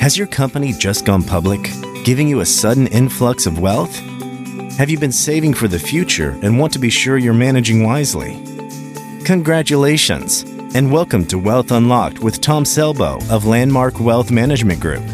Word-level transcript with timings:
Has 0.00 0.18
your 0.18 0.26
company 0.26 0.72
just 0.72 1.04
gone 1.04 1.22
public, 1.22 1.70
giving 2.04 2.26
you 2.26 2.40
a 2.40 2.44
sudden 2.46 2.88
influx 2.88 3.46
of 3.46 3.60
wealth? 3.60 3.96
Have 4.76 4.90
you 4.90 4.98
been 4.98 5.12
saving 5.12 5.54
for 5.54 5.68
the 5.68 5.78
future 5.78 6.30
and 6.42 6.58
want 6.58 6.72
to 6.72 6.80
be 6.80 6.90
sure 6.90 7.18
you're 7.18 7.32
managing 7.32 7.84
wisely? 7.84 8.42
Congratulations, 9.24 10.42
and 10.74 10.90
welcome 10.90 11.24
to 11.26 11.38
Wealth 11.38 11.70
Unlocked 11.70 12.18
with 12.18 12.40
Tom 12.40 12.64
Selbo 12.64 13.20
of 13.30 13.44
Landmark 13.44 14.00
Wealth 14.00 14.32
Management 14.32 14.80
Group. 14.80 15.04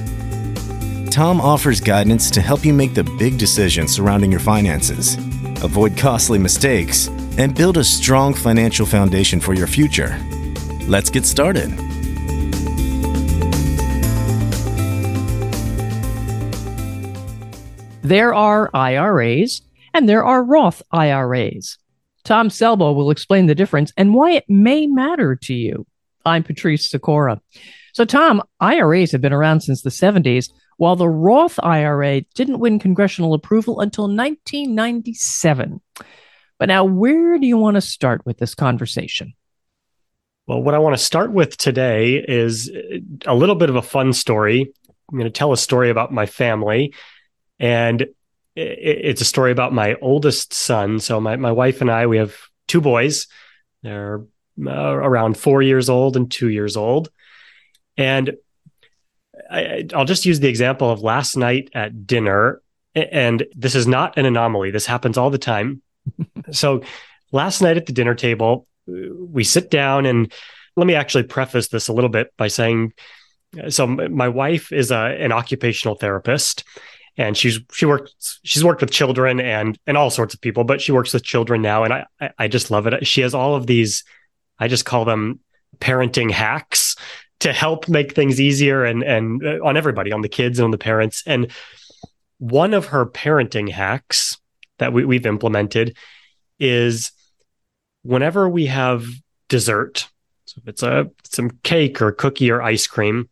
Tom 1.10 1.40
offers 1.40 1.80
guidance 1.80 2.30
to 2.30 2.40
help 2.40 2.64
you 2.64 2.72
make 2.72 2.94
the 2.94 3.04
big 3.18 3.36
decisions 3.36 3.92
surrounding 3.92 4.30
your 4.30 4.40
finances, 4.40 5.16
avoid 5.62 5.98
costly 5.98 6.38
mistakes, 6.38 7.08
and 7.36 7.54
build 7.54 7.76
a 7.76 7.84
strong 7.84 8.32
financial 8.32 8.86
foundation 8.86 9.40
for 9.40 9.52
your 9.52 9.66
future. 9.66 10.18
Let's 10.86 11.10
get 11.10 11.26
started. 11.26 11.85
There 18.06 18.32
are 18.32 18.70
IRAs 18.72 19.62
and 19.92 20.08
there 20.08 20.24
are 20.24 20.44
Roth 20.44 20.80
IRAs. 20.92 21.76
Tom 22.22 22.50
Selbo 22.50 22.94
will 22.94 23.10
explain 23.10 23.46
the 23.46 23.54
difference 23.56 23.92
and 23.96 24.14
why 24.14 24.30
it 24.30 24.44
may 24.48 24.86
matter 24.86 25.34
to 25.34 25.52
you. 25.52 25.88
I'm 26.24 26.44
Patrice 26.44 26.88
Sikora. 26.88 27.40
So, 27.94 28.04
Tom, 28.04 28.44
IRAs 28.60 29.10
have 29.10 29.20
been 29.20 29.32
around 29.32 29.62
since 29.62 29.82
the 29.82 29.90
70s, 29.90 30.52
while 30.76 30.94
the 30.94 31.08
Roth 31.08 31.58
IRA 31.64 32.20
didn't 32.36 32.60
win 32.60 32.78
congressional 32.78 33.34
approval 33.34 33.80
until 33.80 34.04
1997. 34.04 35.80
But 36.60 36.68
now, 36.68 36.84
where 36.84 37.40
do 37.40 37.46
you 37.48 37.56
want 37.56 37.74
to 37.74 37.80
start 37.80 38.24
with 38.24 38.38
this 38.38 38.54
conversation? 38.54 39.34
Well, 40.46 40.62
what 40.62 40.74
I 40.74 40.78
want 40.78 40.96
to 40.96 41.04
start 41.04 41.32
with 41.32 41.56
today 41.56 42.24
is 42.28 42.70
a 43.26 43.34
little 43.34 43.56
bit 43.56 43.68
of 43.68 43.74
a 43.74 43.82
fun 43.82 44.12
story. 44.12 44.72
I'm 45.10 45.18
going 45.18 45.24
to 45.24 45.36
tell 45.36 45.52
a 45.52 45.56
story 45.56 45.90
about 45.90 46.12
my 46.12 46.26
family 46.26 46.94
and 47.58 48.06
it's 48.54 49.20
a 49.20 49.26
story 49.26 49.52
about 49.52 49.72
my 49.72 49.96
oldest 50.00 50.54
son. 50.54 50.98
So 50.98 51.20
my 51.20 51.36
my 51.36 51.52
wife 51.52 51.80
and 51.80 51.90
I 51.90 52.06
we 52.06 52.16
have 52.18 52.34
two 52.66 52.80
boys. 52.80 53.26
They're 53.82 54.24
uh, 54.64 54.70
around 54.70 55.36
four 55.36 55.62
years 55.62 55.90
old 55.90 56.16
and 56.16 56.30
two 56.30 56.48
years 56.48 56.76
old, 56.76 57.10
and 57.96 58.34
I, 59.50 59.86
I'll 59.94 60.06
just 60.06 60.26
use 60.26 60.40
the 60.40 60.48
example 60.48 60.90
of 60.90 61.02
last 61.02 61.36
night 61.36 61.70
at 61.74 62.06
dinner. 62.06 62.62
And 62.94 63.44
this 63.54 63.74
is 63.74 63.86
not 63.86 64.16
an 64.16 64.24
anomaly. 64.24 64.70
This 64.70 64.86
happens 64.86 65.18
all 65.18 65.28
the 65.28 65.36
time. 65.36 65.82
so 66.50 66.82
last 67.30 67.60
night 67.60 67.76
at 67.76 67.84
the 67.84 67.92
dinner 67.92 68.14
table, 68.14 68.66
we 68.86 69.44
sit 69.44 69.70
down 69.70 70.06
and 70.06 70.32
let 70.76 70.86
me 70.86 70.94
actually 70.94 71.24
preface 71.24 71.68
this 71.68 71.88
a 71.88 71.92
little 71.92 72.08
bit 72.08 72.32
by 72.38 72.48
saying 72.48 72.94
so 73.68 73.86
my 73.86 74.28
wife 74.28 74.72
is 74.72 74.90
a, 74.90 74.96
an 74.96 75.32
occupational 75.32 75.94
therapist 75.94 76.64
and 77.16 77.36
she's 77.36 77.60
she 77.72 77.86
works 77.86 78.40
she's 78.44 78.64
worked 78.64 78.80
with 78.80 78.90
children 78.90 79.40
and 79.40 79.78
and 79.86 79.96
all 79.96 80.10
sorts 80.10 80.34
of 80.34 80.40
people 80.40 80.64
but 80.64 80.80
she 80.80 80.92
works 80.92 81.12
with 81.12 81.22
children 81.22 81.62
now. 81.62 81.84
And 81.84 81.92
i 81.92 82.06
i 82.38 82.48
just 82.48 82.70
love 82.70 82.86
it. 82.86 83.06
She 83.06 83.20
has 83.22 83.34
all 83.34 83.54
of 83.54 83.66
these 83.66 84.04
i 84.58 84.68
just 84.68 84.84
call 84.84 85.04
them 85.04 85.40
parenting 85.78 86.30
hacks 86.30 86.96
to 87.40 87.52
help 87.52 87.88
make 87.88 88.14
things 88.14 88.40
easier 88.40 88.84
and 88.84 89.02
and 89.02 89.44
uh, 89.44 89.58
on 89.64 89.76
everybody 89.76 90.12
on 90.12 90.22
the 90.22 90.28
kids 90.28 90.58
and 90.58 90.64
on 90.64 90.70
the 90.70 90.78
parents. 90.78 91.22
And 91.26 91.50
one 92.38 92.74
of 92.74 92.86
her 92.86 93.06
parenting 93.06 93.70
hacks 93.70 94.38
that 94.78 94.92
we, 94.92 95.04
we've 95.04 95.26
implemented 95.26 95.96
is 96.58 97.12
whenever 98.02 98.48
we 98.48 98.66
have 98.66 99.06
dessert 99.48 100.08
so 100.46 100.60
if 100.62 100.68
it's 100.68 100.82
a 100.82 101.10
some 101.24 101.50
cake 101.62 102.00
or 102.00 102.12
cookie 102.12 102.50
or 102.50 102.62
ice 102.62 102.86
cream 102.86 103.28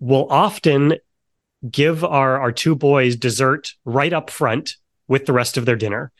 we'll 0.00 0.30
often 0.30 0.94
give 1.68 2.04
our 2.04 2.40
our 2.40 2.52
two 2.52 2.74
boys 2.74 3.16
dessert 3.16 3.72
right 3.84 4.12
up 4.12 4.30
front 4.30 4.76
with 5.06 5.26
the 5.26 5.32
rest 5.32 5.56
of 5.56 5.66
their 5.66 5.76
dinner. 5.76 6.12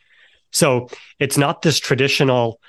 So 0.51 0.89
it's 1.19 1.37
not 1.37 1.61
this 1.61 1.79
traditional 1.79 2.59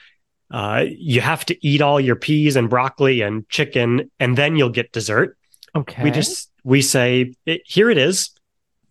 uh, 0.50 0.84
you 0.88 1.20
have 1.20 1.46
to 1.46 1.66
eat 1.66 1.80
all 1.80 2.00
your 2.00 2.16
peas 2.16 2.56
and 2.56 2.68
broccoli 2.68 3.20
and 3.20 3.48
chicken 3.48 4.10
and 4.18 4.36
then 4.36 4.56
you'll 4.56 4.68
get 4.68 4.92
dessert. 4.92 5.36
Okay. 5.74 6.02
We 6.02 6.10
just 6.10 6.50
we 6.64 6.82
say 6.82 7.34
here 7.64 7.90
it 7.90 7.98
is. 7.98 8.30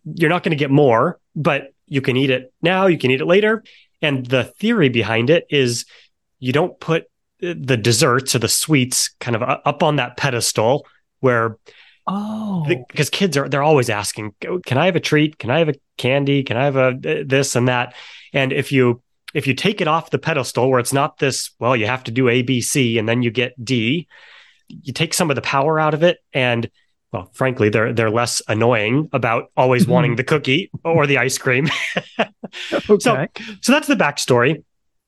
You're 0.04 0.30
not 0.30 0.42
going 0.42 0.56
to 0.56 0.56
get 0.56 0.70
more, 0.70 1.20
but 1.36 1.74
you 1.86 2.00
can 2.00 2.16
eat 2.16 2.30
it 2.30 2.52
now, 2.62 2.86
you 2.86 2.96
can 2.96 3.10
eat 3.10 3.20
it 3.20 3.26
later. 3.26 3.62
And 4.00 4.24
the 4.24 4.44
theory 4.44 4.88
behind 4.88 5.28
it 5.28 5.44
is 5.50 5.84
you 6.38 6.52
don't 6.52 6.78
put 6.80 7.04
the 7.40 7.76
desserts 7.76 8.34
or 8.34 8.38
the 8.38 8.48
sweets 8.48 9.14
kind 9.20 9.36
of 9.36 9.42
up 9.42 9.82
on 9.82 9.96
that 9.96 10.16
pedestal 10.16 10.86
where 11.20 11.58
Oh, 12.12 12.64
because 12.66 13.08
kids 13.08 13.36
are 13.36 13.48
they're 13.48 13.62
always 13.62 13.88
asking, 13.88 14.34
"Can 14.40 14.78
I 14.78 14.86
have 14.86 14.96
a 14.96 15.00
treat? 15.00 15.38
Can 15.38 15.48
I 15.48 15.60
have 15.60 15.68
a 15.68 15.74
candy? 15.96 16.42
Can 16.42 16.56
I 16.56 16.64
have 16.64 16.76
a 16.76 17.24
this 17.24 17.54
and 17.54 17.68
that?" 17.68 17.94
And 18.32 18.52
if 18.52 18.72
you 18.72 19.00
if 19.32 19.46
you 19.46 19.54
take 19.54 19.80
it 19.80 19.86
off 19.86 20.10
the 20.10 20.18
pedestal 20.18 20.68
where 20.68 20.80
it's 20.80 20.92
not 20.92 21.18
this, 21.18 21.52
well, 21.60 21.76
you 21.76 21.86
have 21.86 22.02
to 22.04 22.10
do 22.10 22.28
A, 22.28 22.42
B, 22.42 22.60
C, 22.60 22.98
and 22.98 23.08
then 23.08 23.22
you 23.22 23.30
get 23.30 23.64
D, 23.64 24.08
you 24.66 24.92
take 24.92 25.14
some 25.14 25.30
of 25.30 25.36
the 25.36 25.42
power 25.42 25.78
out 25.78 25.94
of 25.94 26.02
it, 26.02 26.18
and 26.32 26.68
well, 27.12 27.30
frankly, 27.32 27.68
they're 27.68 27.92
they're 27.92 28.10
less 28.10 28.42
annoying 28.48 29.08
about 29.12 29.52
always 29.56 29.84
mm-hmm. 29.84 29.92
wanting 29.92 30.16
the 30.16 30.24
cookie 30.24 30.68
or 30.84 31.06
the 31.06 31.18
ice 31.18 31.38
cream. 31.38 31.68
okay. 32.72 32.98
So 32.98 33.26
so 33.60 33.72
that's 33.72 33.86
the 33.86 33.94
backstory. 33.94 34.64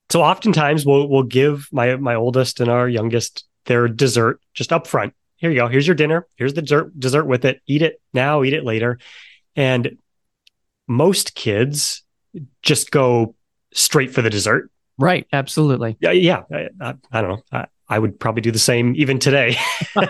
So 0.09 0.21
oftentimes 0.21 0.85
we'll 0.85 1.09
we'll 1.09 1.23
give 1.23 1.67
my 1.73 1.97
my 1.97 2.15
oldest 2.15 2.61
and 2.61 2.69
our 2.69 2.87
youngest 2.87 3.43
their 3.65 3.89
dessert 3.89 4.39
just 4.53 4.71
up 4.71 4.87
front 4.87 5.13
here 5.43 5.51
you 5.51 5.57
go. 5.57 5.67
Here's 5.67 5.85
your 5.85 5.95
dinner. 5.95 6.25
Here's 6.37 6.53
the 6.53 6.61
dessert, 6.61 6.97
dessert 6.97 7.25
with 7.25 7.43
it. 7.43 7.59
Eat 7.67 7.81
it 7.81 8.01
now, 8.13 8.45
eat 8.45 8.53
it 8.53 8.63
later. 8.63 8.97
And 9.57 9.97
most 10.87 11.35
kids 11.35 12.03
just 12.61 12.91
go 12.91 13.35
straight 13.73 14.13
for 14.13 14.21
the 14.21 14.29
dessert. 14.29 14.71
Right. 14.97 15.27
Absolutely. 15.33 15.97
Yeah. 15.99 16.11
Yeah. 16.11 16.43
I, 16.49 16.69
I, 16.79 16.93
I 17.11 17.21
don't 17.21 17.29
know. 17.31 17.43
I, 17.51 17.65
I, 17.89 17.99
would 17.99 18.21
probably 18.21 18.41
do 18.41 18.51
the 18.51 18.57
same 18.57 18.93
even 18.95 19.19
today, 19.19 19.57
but, 19.95 20.09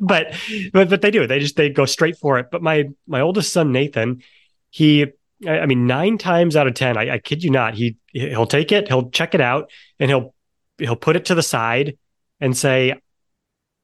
but, 0.00 0.36
but 0.72 1.02
they 1.02 1.10
do, 1.10 1.26
they 1.26 1.40
just, 1.40 1.56
they 1.56 1.68
go 1.68 1.84
straight 1.84 2.16
for 2.16 2.38
it. 2.38 2.46
But 2.52 2.62
my, 2.62 2.84
my 3.08 3.20
oldest 3.20 3.52
son, 3.52 3.72
Nathan, 3.72 4.22
he, 4.70 5.06
I 5.44 5.66
mean, 5.66 5.88
nine 5.88 6.18
times 6.18 6.54
out 6.54 6.68
of 6.68 6.74
10, 6.74 6.96
I, 6.96 7.14
I 7.14 7.18
kid 7.18 7.42
you 7.42 7.50
not, 7.50 7.74
he, 7.74 7.96
he'll 8.12 8.46
take 8.46 8.70
it, 8.70 8.86
he'll 8.86 9.10
check 9.10 9.34
it 9.34 9.40
out 9.40 9.72
and 9.98 10.08
he'll, 10.08 10.36
he'll 10.78 10.94
put 10.94 11.16
it 11.16 11.24
to 11.24 11.34
the 11.34 11.42
side 11.42 11.98
and 12.38 12.56
say, 12.56 12.94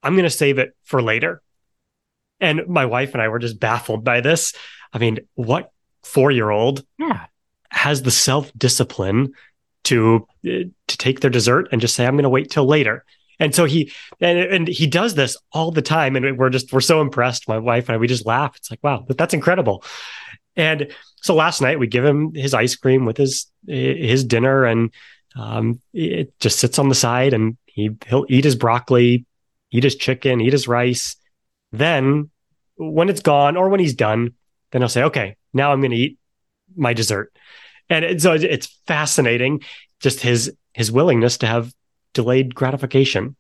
I'm 0.03 0.15
going 0.15 0.25
to 0.25 0.31
save 0.31 0.59
it 0.59 0.77
for 0.85 1.03
later. 1.03 1.43
And 2.41 2.69
my 2.69 2.87
wife 2.87 3.15
and 3.15 3.23
I 3.23 3.29
were 3.29 3.39
just 3.39 3.59
baffled 3.59 4.05
by 4.05 4.21
this. 4.21 4.53
I 4.93 4.99
mean, 4.99 5.19
what 5.35 5.73
four 6.03 6.31
year 6.31 6.51
old 6.51 6.85
yeah. 6.99 7.27
has 7.71 8.03
the 8.03 8.11
self 8.11 8.53
discipline 8.57 9.33
to 9.85 10.27
to 10.45 10.71
take 10.87 11.21
their 11.21 11.31
dessert 11.31 11.69
and 11.73 11.81
just 11.81 11.95
say, 11.95 12.07
I'm 12.07 12.15
going 12.15 12.23
to 12.23 12.29
wait 12.29 12.51
till 12.51 12.67
later. 12.67 13.05
And 13.41 13.55
so 13.55 13.65
he 13.65 13.93
and, 14.21 14.39
and 14.39 14.69
he 14.69 14.87
does 14.87 15.15
this 15.15 15.37
all 15.53 15.71
the 15.71 15.83
time, 15.83 16.17
and 16.17 16.39
we're 16.39 16.51
just 16.51 16.73
we're 16.73 16.81
so 16.81 17.01
impressed. 17.01 17.49
My 17.49 17.59
wife 17.59 17.89
and 17.89 17.95
I 17.95 17.99
we 17.99 18.09
just 18.09 18.27
laugh. 18.27 18.57
It's 18.57 18.71
like 18.71 18.83
wow, 18.83 19.05
that's 19.09 19.35
incredible. 19.35 19.85
And 20.57 20.89
so 21.23 21.35
last 21.35 21.63
night 21.63 21.79
we 21.79 21.87
give 21.87 22.05
him 22.05 22.35
his 22.35 22.53
ice 22.53 22.75
cream 22.75 23.05
with 23.05 23.17
his 23.17 23.47
his 23.67 24.25
dinner, 24.25 24.65
and 24.65 24.93
um, 25.37 25.81
it 25.93 26.33
just 26.41 26.59
sits 26.59 26.81
on 26.81 26.89
the 26.89 26.97
side, 26.97 27.33
and 27.33 27.57
he 27.67 27.91
he'll 28.09 28.27
eat 28.29 28.45
his 28.45 28.57
broccoli, 28.57 29.25
eat 29.71 29.85
his 29.85 29.97
chicken, 29.97 30.41
eat 30.41 30.53
his 30.53 30.69
rice. 30.69 31.17
Then 31.73 32.31
when 32.77 33.09
it's 33.09 33.21
gone 33.21 33.57
or 33.57 33.69
when 33.69 33.81
he's 33.81 33.95
done, 33.95 34.35
then 34.73 34.83
I'll 34.83 34.89
say, 34.89 35.05
okay, 35.05 35.37
now 35.53 35.73
I'm 35.73 35.81
going 35.81 35.91
to 35.91 35.97
eat 35.97 36.19
my 36.77 36.93
dessert. 36.93 37.33
And 37.91 38.05
it, 38.05 38.23
so 38.23 38.33
it's 38.33 38.67
fascinating, 38.87 39.63
just 40.01 40.21
his 40.21 40.53
his 40.75 40.93
willingness 40.93 41.39
to 41.39 41.47
have 41.47 41.73
delayed 42.13 42.55
gratification. 42.55 43.35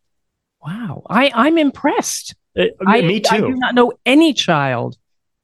Wow, 0.64 1.02
I 1.08 1.30
I'm 1.34 1.58
impressed. 1.58 2.34
Uh, 2.58 2.66
I, 2.86 3.02
me 3.02 3.20
too. 3.20 3.34
I 3.34 3.40
do 3.40 3.54
not 3.54 3.74
know 3.74 3.92
any 4.06 4.32
child 4.32 4.96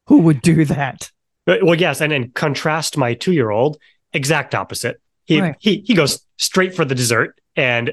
who 0.06 0.18
would 0.20 0.40
do 0.40 0.64
that. 0.64 1.10
Uh, 1.46 1.56
well, 1.62 1.78
yes, 1.78 2.00
and 2.00 2.12
then 2.12 2.30
contrast 2.30 2.96
my 2.96 3.14
two 3.14 3.32
year 3.32 3.50
old, 3.50 3.76
exact 4.12 4.54
opposite. 4.54 5.00
He 5.24 5.40
right. 5.40 5.56
he 5.58 5.84
he 5.86 5.94
goes 5.94 6.24
straight 6.38 6.74
for 6.74 6.84
the 6.84 6.94
dessert, 6.94 7.38
and 7.56 7.92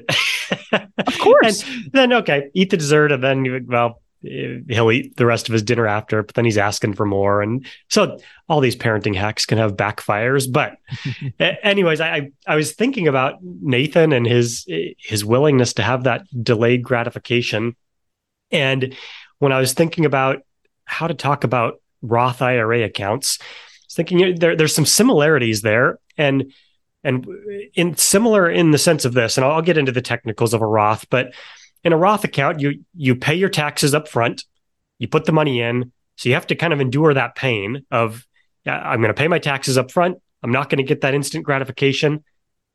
of 0.72 1.18
course, 1.20 1.62
and 1.64 1.92
then 1.92 2.12
okay, 2.12 2.50
eat 2.54 2.70
the 2.70 2.76
dessert, 2.76 3.12
and 3.12 3.22
then 3.22 3.66
well, 3.68 4.00
he'll 4.22 4.92
eat 4.92 5.16
the 5.16 5.26
rest 5.26 5.48
of 5.48 5.52
his 5.52 5.62
dinner 5.62 5.86
after. 5.86 6.22
But 6.22 6.34
then 6.34 6.44
he's 6.44 6.58
asking 6.58 6.94
for 6.94 7.06
more, 7.06 7.42
and 7.42 7.66
so 7.88 8.18
all 8.48 8.60
these 8.60 8.76
parenting 8.76 9.14
hacks 9.14 9.46
can 9.46 9.58
have 9.58 9.76
backfires. 9.76 10.50
But 10.50 10.76
anyways, 11.62 12.00
I 12.00 12.30
I 12.46 12.56
was 12.56 12.72
thinking 12.72 13.08
about 13.08 13.42
Nathan 13.42 14.12
and 14.12 14.26
his 14.26 14.66
his 14.98 15.24
willingness 15.24 15.74
to 15.74 15.82
have 15.82 16.04
that 16.04 16.22
delayed 16.42 16.82
gratification, 16.82 17.76
and 18.50 18.94
when 19.38 19.52
I 19.52 19.60
was 19.60 19.72
thinking 19.72 20.04
about 20.04 20.42
how 20.84 21.06
to 21.06 21.14
talk 21.14 21.44
about 21.44 21.80
Roth 22.02 22.42
IRA 22.42 22.82
accounts, 22.82 23.38
I 23.40 23.44
was 23.86 23.94
thinking 23.94 24.18
you 24.18 24.26
know, 24.30 24.38
there 24.38 24.56
there's 24.56 24.74
some 24.74 24.86
similarities 24.86 25.62
there, 25.62 25.98
and 26.16 26.52
and 27.04 27.26
in 27.74 27.96
similar 27.96 28.48
in 28.48 28.70
the 28.70 28.78
sense 28.78 29.04
of 29.04 29.12
this, 29.12 29.36
and 29.36 29.44
I'll 29.44 29.62
get 29.62 29.78
into 29.78 29.92
the 29.92 30.02
technicals 30.02 30.54
of 30.54 30.62
a 30.62 30.66
Roth, 30.66 31.08
but 31.10 31.34
in 31.84 31.92
a 31.92 31.96
Roth 31.96 32.24
account, 32.24 32.60
you 32.60 32.84
you 32.94 33.16
pay 33.16 33.34
your 33.34 33.48
taxes 33.48 33.94
up 33.94 34.08
front, 34.08 34.44
you 34.98 35.08
put 35.08 35.24
the 35.24 35.32
money 35.32 35.60
in, 35.60 35.92
so 36.16 36.28
you 36.28 36.34
have 36.34 36.46
to 36.48 36.54
kind 36.54 36.72
of 36.72 36.80
endure 36.80 37.12
that 37.14 37.34
pain 37.34 37.84
of 37.90 38.26
I'm 38.64 39.00
going 39.00 39.08
to 39.08 39.14
pay 39.14 39.28
my 39.28 39.38
taxes 39.38 39.76
up 39.76 39.90
front. 39.90 40.18
I'm 40.42 40.52
not 40.52 40.70
going 40.70 40.78
to 40.78 40.84
get 40.84 41.00
that 41.00 41.14
instant 41.14 41.44
gratification, 41.44 42.24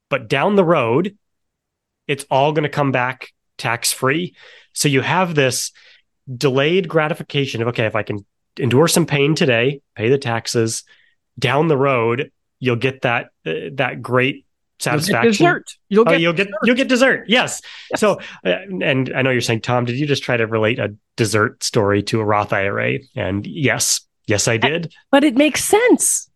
but 0.10 0.28
down 0.28 0.56
the 0.56 0.66
road, 0.66 1.18
it's 2.08 2.26
all 2.30 2.52
going 2.52 2.64
to 2.64 2.70
come 2.70 2.92
back 2.92 3.34
tax 3.58 3.92
free. 3.94 4.36
So 4.74 4.90
you 4.90 5.02
have 5.02 5.36
this 5.36 5.72
delayed 6.36 6.90
gratification 6.90 7.62
of 7.62 7.70
okay, 7.70 7.86
if 7.86 7.96
I 7.96 8.04
can 8.04 8.26
endure 8.60 8.88
some 8.88 9.06
pain 9.06 9.36
today, 9.36 9.82
pay 9.96 10.10
the 10.10 10.18
taxes, 10.18 10.84
down 11.40 11.68
the 11.68 11.78
road 11.78 12.32
you'll 12.60 12.76
get 12.76 13.02
that 13.02 13.30
uh, 13.46 13.70
that 13.74 14.02
great 14.02 14.46
satisfaction. 14.80 15.24
You'll 15.24 15.32
dessert. 15.32 15.72
You'll 15.90 16.06
get, 16.06 16.14
oh, 16.14 16.18
you'll 16.18 16.34
get 16.34 16.48
you'll 16.64 16.76
get 16.76 16.88
dessert. 16.88 17.26
Yes. 17.28 17.62
yes. 17.92 18.00
So, 18.00 18.20
uh, 18.46 18.56
and 18.82 19.12
I 19.16 19.22
know 19.22 19.30
you're 19.30 19.42
saying, 19.42 19.62
Tom, 19.62 19.86
did 19.86 19.98
you 19.98 20.06
just 20.06 20.24
try 20.24 20.38
to 20.38 20.48
relate 20.48 20.80
a 20.80 20.96
dessert 21.16 21.64
story 21.64 22.04
to 22.04 22.20
a 22.20 22.26
Roth 22.26 22.54
IRA? 22.54 23.00
And 23.16 23.46
yes, 23.46 24.02
yes, 24.28 24.48
I 24.48 24.58
did. 24.58 24.94
But 25.12 25.24
it 25.24 25.36
makes 25.36 25.64
sense. 25.64 26.30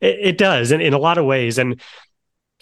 It, 0.00 0.18
it 0.20 0.38
does, 0.38 0.70
in, 0.70 0.80
in 0.80 0.94
a 0.94 0.98
lot 0.98 1.18
of 1.18 1.24
ways, 1.24 1.58
and 1.58 1.80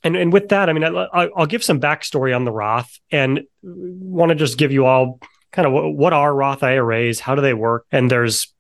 and 0.03 0.17
and 0.17 0.33
with 0.33 0.49
that, 0.49 0.69
I 0.69 0.73
mean, 0.73 0.85
I, 0.85 1.29
will 1.37 1.47
give 1.47 1.65
some 1.65 1.81
backstory 1.81 2.35
on 2.35 2.45
the 2.45 2.53
Roth, 2.53 2.99
and 3.11 3.43
want 3.63 4.31
to 4.31 4.35
just 4.35 4.59
give 4.59 4.73
you 4.73 4.87
all 4.87 5.21
kind 5.53 5.67
of 5.67 5.73
what 5.95 6.13
are 6.13 6.35
Roth 6.35 6.63
IRAs, 6.63 7.21
how 7.21 7.35
do 7.35 7.43
they 7.43 7.55
work, 7.55 7.87
and 7.91 8.11
there's 8.11 8.53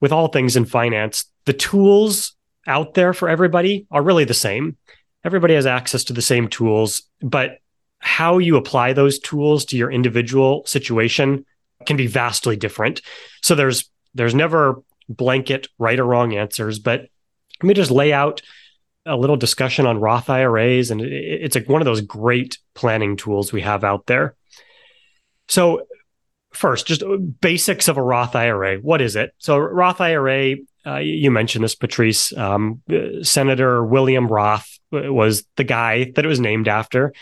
with 0.00 0.12
all 0.12 0.28
things 0.28 0.56
in 0.56 0.64
finance, 0.64 1.26
the 1.44 1.52
tools 1.52 2.34
out 2.66 2.94
there 2.94 3.12
for 3.12 3.28
everybody 3.28 3.86
are 3.90 4.02
really 4.02 4.24
the 4.24 4.34
same 4.34 4.76
everybody 5.24 5.54
has 5.54 5.66
access 5.66 6.04
to 6.04 6.12
the 6.12 6.22
same 6.22 6.48
tools, 6.48 7.02
but 7.20 7.58
how 7.98 8.38
you 8.38 8.56
apply 8.56 8.92
those 8.92 9.18
tools 9.18 9.64
to 9.66 9.76
your 9.76 9.90
individual 9.90 10.64
situation 10.66 11.44
can 11.86 11.96
be 11.96 12.06
vastly 12.06 12.56
different. 12.56 13.00
So 13.42 13.54
there's 13.54 13.88
there's 14.14 14.34
never 14.34 14.82
blanket 15.08 15.68
right 15.78 15.98
or 15.98 16.04
wrong 16.04 16.34
answers, 16.34 16.78
but 16.78 17.00
let 17.62 17.68
me 17.68 17.74
just 17.74 17.90
lay 17.90 18.12
out 18.12 18.42
a 19.06 19.16
little 19.16 19.36
discussion 19.36 19.86
on 19.86 19.98
Roth 19.98 20.30
IRAs, 20.30 20.90
and 20.90 21.00
it's 21.00 21.56
like 21.56 21.68
one 21.68 21.80
of 21.80 21.86
those 21.86 22.00
great 22.00 22.58
planning 22.74 23.16
tools 23.16 23.52
we 23.52 23.60
have 23.62 23.82
out 23.82 24.06
there. 24.06 24.36
So, 25.48 25.86
first, 26.52 26.86
just 26.86 27.02
basics 27.40 27.88
of 27.88 27.96
a 27.96 28.02
Roth 28.02 28.36
IRA. 28.36 28.78
What 28.78 29.00
is 29.00 29.16
it? 29.16 29.32
So, 29.38 29.58
Roth 29.58 30.00
IRA, 30.00 30.56
uh, 30.86 30.96
you 30.96 31.30
mentioned 31.30 31.64
this, 31.64 31.74
Patrice. 31.74 32.36
Um, 32.36 32.82
Senator 33.22 33.84
William 33.84 34.26
Roth 34.26 34.78
was 34.90 35.44
the 35.56 35.64
guy 35.64 36.10
that 36.14 36.24
it 36.24 36.28
was 36.28 36.40
named 36.40 36.68
after. 36.68 37.12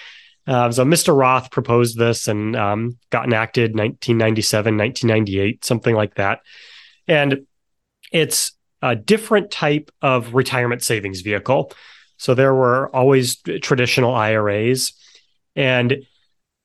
Uh, 0.47 0.71
so 0.73 0.85
Mr. 0.85 1.17
Roth 1.17 1.51
proposed 1.51 1.99
this 1.99 2.27
and 2.27 2.57
um, 2.57 2.99
got 3.11 3.27
enacted 3.27 3.73
1997, 3.73 4.77
1998, 4.77 5.65
something 5.65 5.95
like 5.95 6.15
that. 6.15 6.41
And 7.07 7.47
it's 8.13 8.53
a 8.83 8.97
different 8.97 9.51
type 9.51 9.91
of 10.01 10.35
retirement 10.35 10.83
savings 10.83 11.21
vehicle. 11.21 11.73
So 12.17 12.35
there 12.35 12.55
were 12.55 12.95
always 12.95 13.37
traditional 13.63 14.15
IRAs. 14.15 14.93
And 15.55 15.99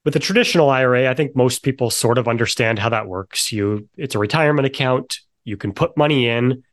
with 0.05 0.15
a 0.15 0.19
traditional 0.19 0.69
IRA, 0.69 1.09
I 1.09 1.13
think 1.13 1.35
most 1.35 1.63
people 1.63 1.89
sort 1.89 2.17
of 2.17 2.27
understand 2.27 2.79
how 2.79 2.89
that 2.89 3.07
works. 3.07 3.51
You 3.51 3.89
it's 3.97 4.15
a 4.15 4.19
retirement 4.19 4.65
account, 4.65 5.19
you 5.43 5.57
can 5.57 5.73
put 5.73 5.97
money 5.97 6.27
in 6.27 6.63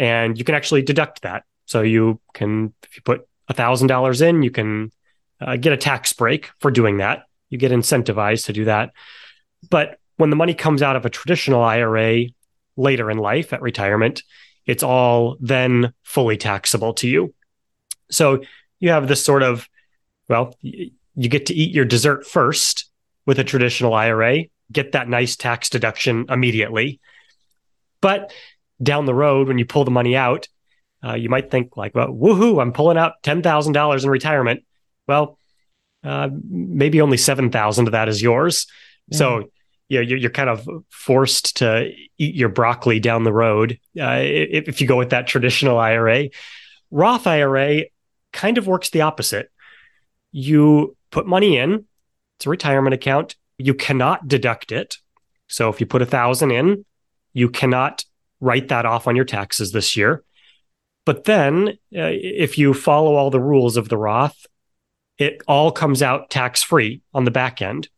and 0.00 0.38
you 0.38 0.44
can 0.44 0.54
actually 0.54 0.80
deduct 0.80 1.22
that. 1.22 1.44
So 1.66 1.82
you 1.82 2.20
can 2.32 2.72
if 2.82 2.96
you 2.96 3.02
put 3.02 3.28
$1,000 3.50 4.22
in, 4.28 4.42
you 4.42 4.50
can 4.50 4.90
uh, 5.40 5.56
get 5.56 5.74
a 5.74 5.76
tax 5.76 6.14
break 6.14 6.50
for 6.58 6.70
doing 6.70 6.96
that. 6.96 7.24
You 7.50 7.58
get 7.58 7.70
incentivized 7.70 8.46
to 8.46 8.54
do 8.54 8.64
that. 8.64 8.92
But 9.68 9.98
when 10.16 10.30
the 10.30 10.36
money 10.36 10.54
comes 10.54 10.80
out 10.80 10.96
of 10.96 11.04
a 11.04 11.10
traditional 11.10 11.62
IRA 11.62 12.24
later 12.76 13.10
in 13.10 13.18
life 13.18 13.52
at 13.52 13.60
retirement, 13.60 14.22
it's 14.64 14.82
all 14.82 15.36
then 15.38 15.92
fully 16.02 16.38
taxable 16.38 16.94
to 16.94 17.08
you. 17.08 17.34
So 18.10 18.42
you 18.78 18.90
have 18.90 19.06
this 19.06 19.22
sort 19.22 19.42
of, 19.42 19.68
well, 20.28 20.54
you 20.62 21.28
get 21.28 21.46
to 21.46 21.54
eat 21.54 21.74
your 21.74 21.84
dessert 21.84 22.26
first 22.26 22.90
with 23.26 23.38
a 23.38 23.44
traditional 23.44 23.92
IRA, 23.92 24.44
get 24.72 24.92
that 24.92 25.08
nice 25.10 25.36
tax 25.36 25.68
deduction 25.68 26.24
immediately. 26.30 27.00
But 28.00 28.32
down 28.82 29.06
the 29.06 29.14
road, 29.14 29.48
when 29.48 29.58
you 29.58 29.64
pull 29.64 29.84
the 29.84 29.90
money 29.90 30.16
out, 30.16 30.48
uh, 31.04 31.14
you 31.14 31.28
might 31.28 31.50
think 31.50 31.76
like, 31.76 31.94
well, 31.94 32.08
woohoo, 32.08 32.60
I'm 32.60 32.72
pulling 32.72 32.98
out 32.98 33.22
$10,000 33.22 34.04
in 34.04 34.10
retirement. 34.10 34.64
Well, 35.06 35.38
uh, 36.04 36.28
maybe 36.48 37.00
only 37.00 37.16
7,000 37.16 37.88
of 37.88 37.92
that 37.92 38.08
is 38.08 38.22
yours. 38.22 38.66
Yeah. 39.08 39.18
So, 39.18 39.50
you 39.88 39.98
know, 39.98 40.02
you're, 40.02 40.18
you're, 40.18 40.30
kind 40.30 40.48
of 40.48 40.68
forced 40.88 41.56
to 41.58 41.90
eat 42.16 42.34
your 42.34 42.48
broccoli 42.48 43.00
down 43.00 43.24
the 43.24 43.32
road 43.32 43.78
uh, 43.98 44.20
if, 44.22 44.68
if 44.68 44.80
you 44.80 44.86
go 44.86 44.96
with 44.96 45.10
that 45.10 45.26
traditional 45.26 45.78
IRA. 45.78 46.28
Roth 46.90 47.26
IRA 47.26 47.84
kind 48.32 48.56
of 48.56 48.66
works 48.66 48.90
the 48.90 49.02
opposite. 49.02 49.50
You 50.32 50.96
put 51.10 51.26
money 51.26 51.56
in, 51.56 51.86
it's 52.38 52.46
a 52.46 52.50
retirement 52.50 52.94
account. 52.94 53.36
You 53.58 53.74
cannot 53.74 54.28
deduct 54.28 54.72
it. 54.72 54.96
So 55.48 55.68
if 55.68 55.80
you 55.80 55.86
put 55.86 56.02
a 56.02 56.06
thousand 56.06 56.52
in, 56.52 56.84
you 57.32 57.50
cannot 57.50 58.04
write 58.40 58.68
that 58.68 58.86
off 58.86 59.06
on 59.06 59.16
your 59.16 59.24
taxes 59.24 59.72
this 59.72 59.96
year. 59.96 60.24
But 61.06 61.24
then, 61.24 61.68
uh, 61.94 62.12
if 62.12 62.58
you 62.58 62.74
follow 62.74 63.14
all 63.14 63.30
the 63.30 63.40
rules 63.40 63.76
of 63.76 63.88
the 63.88 63.96
Roth, 63.96 64.46
it 65.18 65.42
all 65.46 65.70
comes 65.70 66.02
out 66.02 66.30
tax 66.30 66.62
free 66.62 67.02
on 67.12 67.24
the 67.24 67.30
back 67.30 67.62
end. 67.62 67.88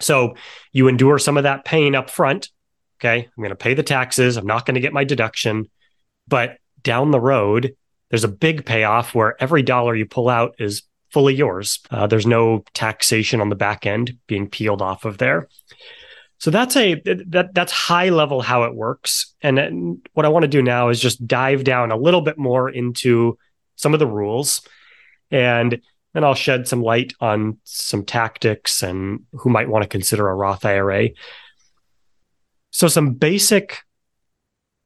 So 0.00 0.34
you 0.72 0.88
endure 0.88 1.18
some 1.18 1.36
of 1.36 1.44
that 1.44 1.64
pain 1.64 1.94
up 1.94 2.10
front. 2.10 2.50
Okay. 2.98 3.24
I'm 3.24 3.42
going 3.42 3.50
to 3.50 3.56
pay 3.56 3.74
the 3.74 3.82
taxes. 3.82 4.36
I'm 4.36 4.46
not 4.46 4.66
going 4.66 4.74
to 4.74 4.80
get 4.80 4.92
my 4.92 5.04
deduction. 5.04 5.70
But 6.28 6.58
down 6.82 7.10
the 7.10 7.20
road, 7.20 7.74
there's 8.10 8.24
a 8.24 8.28
big 8.28 8.66
payoff 8.66 9.14
where 9.14 9.40
every 9.42 9.62
dollar 9.62 9.94
you 9.94 10.06
pull 10.06 10.28
out 10.28 10.54
is 10.58 10.82
fully 11.10 11.34
yours. 11.34 11.80
Uh, 11.90 12.06
there's 12.06 12.26
no 12.26 12.64
taxation 12.74 13.40
on 13.40 13.48
the 13.48 13.56
back 13.56 13.86
end 13.86 14.18
being 14.26 14.48
peeled 14.48 14.82
off 14.82 15.04
of 15.04 15.18
there. 15.18 15.48
So 16.40 16.50
that's 16.50 16.74
a 16.74 16.94
that 17.28 17.50
that's 17.52 17.70
high 17.70 18.08
level 18.08 18.40
how 18.40 18.62
it 18.62 18.74
works. 18.74 19.34
And 19.42 20.00
what 20.14 20.24
I 20.24 20.30
want 20.30 20.44
to 20.44 20.48
do 20.48 20.62
now 20.62 20.88
is 20.88 20.98
just 20.98 21.26
dive 21.26 21.64
down 21.64 21.92
a 21.92 21.98
little 21.98 22.22
bit 22.22 22.38
more 22.38 22.70
into 22.70 23.38
some 23.76 23.92
of 23.92 24.00
the 24.00 24.06
rules, 24.06 24.62
and 25.30 25.80
then 26.14 26.24
I'll 26.24 26.34
shed 26.34 26.66
some 26.66 26.82
light 26.82 27.12
on 27.20 27.58
some 27.64 28.06
tactics 28.06 28.82
and 28.82 29.20
who 29.32 29.50
might 29.50 29.68
want 29.68 29.82
to 29.82 29.88
consider 29.88 30.28
a 30.28 30.34
Roth 30.34 30.64
IRA. 30.64 31.10
So 32.70 32.88
some 32.88 33.12
basic 33.12 33.82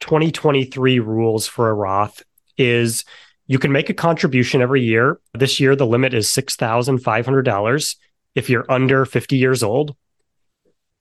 2023 0.00 0.98
rules 0.98 1.46
for 1.46 1.70
a 1.70 1.74
Roth 1.74 2.22
is 2.58 3.04
you 3.46 3.60
can 3.60 3.70
make 3.70 3.90
a 3.90 3.94
contribution 3.94 4.60
every 4.60 4.82
year. 4.82 5.20
This 5.34 5.60
year 5.60 5.76
the 5.76 5.86
limit 5.86 6.14
is 6.14 6.26
$6,500 6.28 7.96
if 8.34 8.50
you're 8.50 8.70
under 8.70 9.04
50 9.04 9.36
years 9.36 9.62
old 9.62 9.96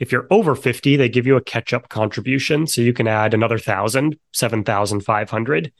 if 0.03 0.11
you're 0.11 0.27
over 0.29 0.53
50, 0.53 0.97
they 0.97 1.07
give 1.07 1.25
you 1.25 1.37
a 1.37 1.41
catch 1.41 1.71
up 1.71 1.87
contribution. 1.87 2.67
So 2.67 2.81
you 2.81 2.91
can 2.91 3.07
add 3.07 3.33
another 3.33 3.57
thousand, 3.57 4.19
7,500. 4.33 5.71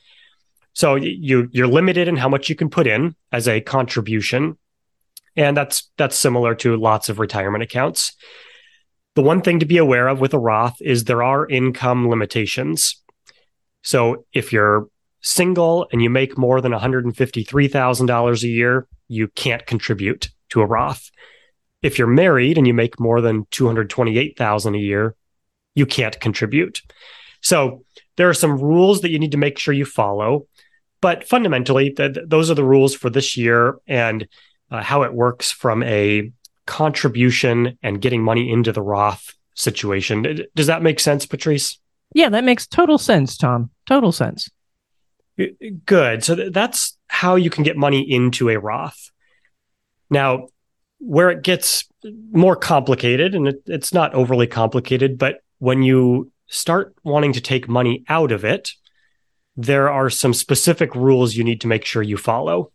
So 0.72 0.94
you, 0.94 1.50
you're 1.52 1.66
limited 1.66 2.08
in 2.08 2.16
how 2.16 2.30
much 2.30 2.48
you 2.48 2.56
can 2.56 2.70
put 2.70 2.86
in 2.86 3.14
as 3.32 3.46
a 3.46 3.60
contribution. 3.60 4.56
And 5.36 5.54
that's, 5.54 5.90
that's 5.98 6.16
similar 6.16 6.54
to 6.54 6.74
lots 6.78 7.10
of 7.10 7.18
retirement 7.18 7.64
accounts. 7.64 8.16
The 9.14 9.20
one 9.20 9.42
thing 9.42 9.58
to 9.58 9.66
be 9.66 9.76
aware 9.76 10.08
of 10.08 10.20
with 10.20 10.32
a 10.32 10.38
Roth 10.38 10.80
is 10.80 11.04
there 11.04 11.22
are 11.22 11.46
income 11.46 12.08
limitations. 12.08 12.96
So 13.82 14.24
if 14.32 14.54
you're 14.54 14.88
single 15.20 15.86
and 15.92 16.02
you 16.02 16.08
make 16.08 16.38
more 16.38 16.62
than 16.62 16.72
$153,000 16.72 18.42
a 18.42 18.48
year, 18.48 18.88
you 19.06 19.28
can't 19.28 19.66
contribute 19.66 20.30
to 20.48 20.62
a 20.62 20.66
Roth. 20.66 21.10
If 21.84 21.98
you're 21.98 22.08
married 22.08 22.56
and 22.56 22.66
you 22.66 22.74
make 22.74 22.98
more 22.98 23.20
than 23.20 23.46
228,000 23.50 24.74
a 24.74 24.78
year, 24.78 25.14
you 25.74 25.86
can't 25.86 26.18
contribute. 26.18 26.80
So 27.40 27.84
there 28.16 28.28
are 28.28 28.34
some 28.34 28.58
rules 28.58 29.02
that 29.02 29.10
you 29.10 29.18
need 29.18 29.32
to 29.32 29.38
make 29.38 29.58
sure 29.58 29.74
you 29.74 29.84
follow, 29.84 30.46
but 31.00 31.28
fundamentally 31.28 31.90
th- 31.90 32.16
those 32.26 32.50
are 32.50 32.54
the 32.54 32.64
rules 32.64 32.94
for 32.94 33.10
this 33.10 33.36
year 33.36 33.76
and 33.86 34.26
uh, 34.70 34.82
how 34.82 35.02
it 35.02 35.12
works 35.12 35.50
from 35.50 35.82
a 35.82 36.32
contribution 36.66 37.78
and 37.82 38.00
getting 38.00 38.22
money 38.22 38.50
into 38.50 38.72
the 38.72 38.82
Roth 38.82 39.34
situation. 39.54 40.46
Does 40.54 40.68
that 40.68 40.82
make 40.82 40.98
sense, 41.00 41.26
Patrice? 41.26 41.78
Yeah, 42.14 42.30
that 42.30 42.44
makes 42.44 42.66
total 42.66 42.96
sense, 42.96 43.36
Tom. 43.36 43.70
Total 43.86 44.12
sense. 44.12 44.48
Good. 45.84 46.24
So 46.24 46.36
th- 46.36 46.52
that's 46.52 46.96
how 47.08 47.34
you 47.34 47.50
can 47.50 47.64
get 47.64 47.76
money 47.76 48.00
into 48.00 48.48
a 48.48 48.58
Roth. 48.58 49.10
Now, 50.08 50.48
where 51.04 51.30
it 51.30 51.42
gets 51.42 51.84
more 52.32 52.56
complicated, 52.56 53.34
and 53.34 53.48
it, 53.48 53.62
it's 53.66 53.92
not 53.92 54.14
overly 54.14 54.46
complicated, 54.46 55.18
but 55.18 55.40
when 55.58 55.82
you 55.82 56.30
start 56.46 56.94
wanting 57.04 57.32
to 57.34 57.40
take 57.40 57.68
money 57.68 58.04
out 58.08 58.32
of 58.32 58.44
it, 58.44 58.70
there 59.56 59.90
are 59.90 60.10
some 60.10 60.34
specific 60.34 60.94
rules 60.94 61.36
you 61.36 61.44
need 61.44 61.60
to 61.60 61.68
make 61.68 61.84
sure 61.84 62.02
you 62.02 62.16
follow. 62.16 62.72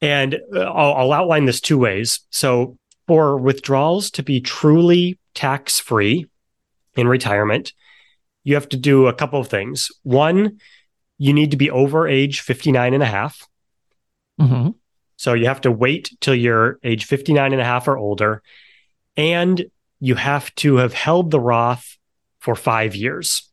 And 0.00 0.38
uh, 0.54 0.60
I'll, 0.60 0.94
I'll 0.94 1.12
outline 1.12 1.46
this 1.46 1.60
two 1.60 1.78
ways. 1.78 2.20
So, 2.30 2.76
for 3.06 3.38
withdrawals 3.38 4.10
to 4.12 4.22
be 4.22 4.40
truly 4.40 5.18
tax 5.34 5.80
free 5.80 6.26
in 6.94 7.08
retirement, 7.08 7.72
you 8.44 8.54
have 8.54 8.68
to 8.68 8.76
do 8.76 9.06
a 9.06 9.14
couple 9.14 9.40
of 9.40 9.48
things. 9.48 9.88
One, 10.02 10.58
you 11.16 11.32
need 11.32 11.50
to 11.52 11.56
be 11.56 11.70
over 11.70 12.06
age 12.06 12.40
59 12.40 12.94
and 12.94 13.02
a 13.02 13.06
half. 13.06 13.48
Mm-hmm. 14.38 14.70
So 15.18 15.34
you 15.34 15.46
have 15.46 15.60
to 15.62 15.72
wait 15.72 16.16
till 16.20 16.34
you're 16.34 16.78
age 16.84 17.04
59 17.04 17.52
and 17.52 17.60
a 17.60 17.64
half 17.64 17.88
or 17.88 17.98
older. 17.98 18.40
And 19.16 19.66
you 19.98 20.14
have 20.14 20.54
to 20.56 20.76
have 20.76 20.94
held 20.94 21.32
the 21.32 21.40
Roth 21.40 21.98
for 22.38 22.54
five 22.54 22.94
years. 22.94 23.50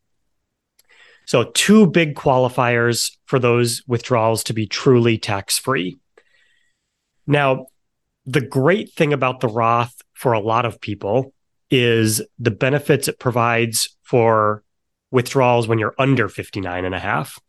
So, 1.25 1.45
two 1.55 1.87
big 1.87 2.13
qualifiers 2.13 3.17
for 3.25 3.39
those 3.39 3.81
withdrawals 3.87 4.43
to 4.43 4.53
be 4.53 4.67
truly 4.67 5.17
tax 5.17 5.57
free. 5.57 5.97
Now, 7.25 7.65
the 8.27 8.41
great 8.41 8.93
thing 8.93 9.11
about 9.11 9.39
the 9.39 9.47
Roth 9.47 9.95
for 10.13 10.33
a 10.33 10.39
lot 10.39 10.65
of 10.65 10.79
people 10.79 11.33
is 11.71 12.21
the 12.37 12.51
benefits 12.51 13.07
it 13.07 13.17
provides 13.17 13.97
for 14.03 14.63
withdrawals 15.09 15.67
when 15.67 15.79
you're 15.79 15.95
under 15.97 16.29
59 16.29 16.85
and 16.85 16.93
a 16.93 16.99
half 16.99 17.39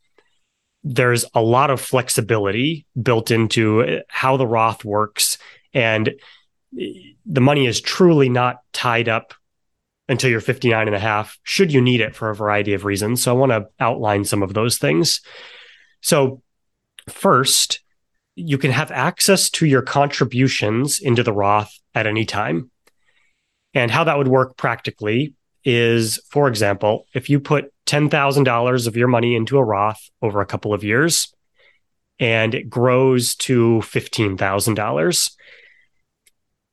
there's 0.88 1.25
a 1.35 1.43
lot 1.43 1.71
of 1.71 1.81
flexibility 1.81 2.87
built 3.00 3.33
into 3.33 3.83
uh, 3.83 4.00
how 4.07 4.37
the 4.37 4.47
Roth 4.47 4.85
works. 4.85 5.37
And 5.75 6.11
uh, 6.11 6.85
the 7.26 7.40
money 7.40 7.66
is 7.66 7.81
truly 7.81 8.28
not 8.28 8.59
tied 8.73 9.09
up 9.09 9.35
until 10.09 10.31
you're 10.31 10.40
59 10.40 10.87
and 10.87 10.95
a 10.95 11.00
half, 11.00 11.37
should 11.43 11.73
you 11.73 11.81
need 11.81 12.00
it 12.00 12.14
for 12.14 12.31
a 12.31 12.37
variety 12.37 12.73
of 12.73 12.85
reasons. 12.85 13.21
So 13.21 13.33
I 13.33 13.37
want 13.37 13.50
to 13.50 13.66
outline 13.81 14.25
some 14.25 14.45
of 14.45 14.55
those 14.55 14.78
things. 14.78 15.21
So, 16.02 16.43
first, 17.09 17.81
you 18.37 18.57
can 18.57 18.71
have 18.71 18.93
access 18.93 19.50
to 19.50 19.66
your 19.66 19.83
contributions 19.83 21.00
into 21.00 21.25
the 21.25 21.33
Roth 21.33 21.73
at 21.97 22.07
any 22.07 22.25
time. 22.25 22.71
And 23.75 23.90
how 23.90 24.05
that 24.05 24.16
would 24.16 24.28
work 24.28 24.57
practically 24.57 25.35
is, 25.66 26.20
for 26.30 26.46
example, 26.46 27.06
if 27.12 27.28
you 27.28 27.40
put 27.40 27.73
$10,000 27.87 28.87
of 28.87 28.96
your 28.96 29.08
money 29.08 29.35
into 29.35 29.58
a 29.58 29.64
Roth 29.64 30.08
over 30.23 30.40
a 30.40 30.46
couple 30.46 30.73
of 30.73 30.85
years 30.85 31.35
and 32.20 32.54
it 32.54 32.70
grows 32.70 33.35
to 33.35 33.80
$15,000, 33.85 35.30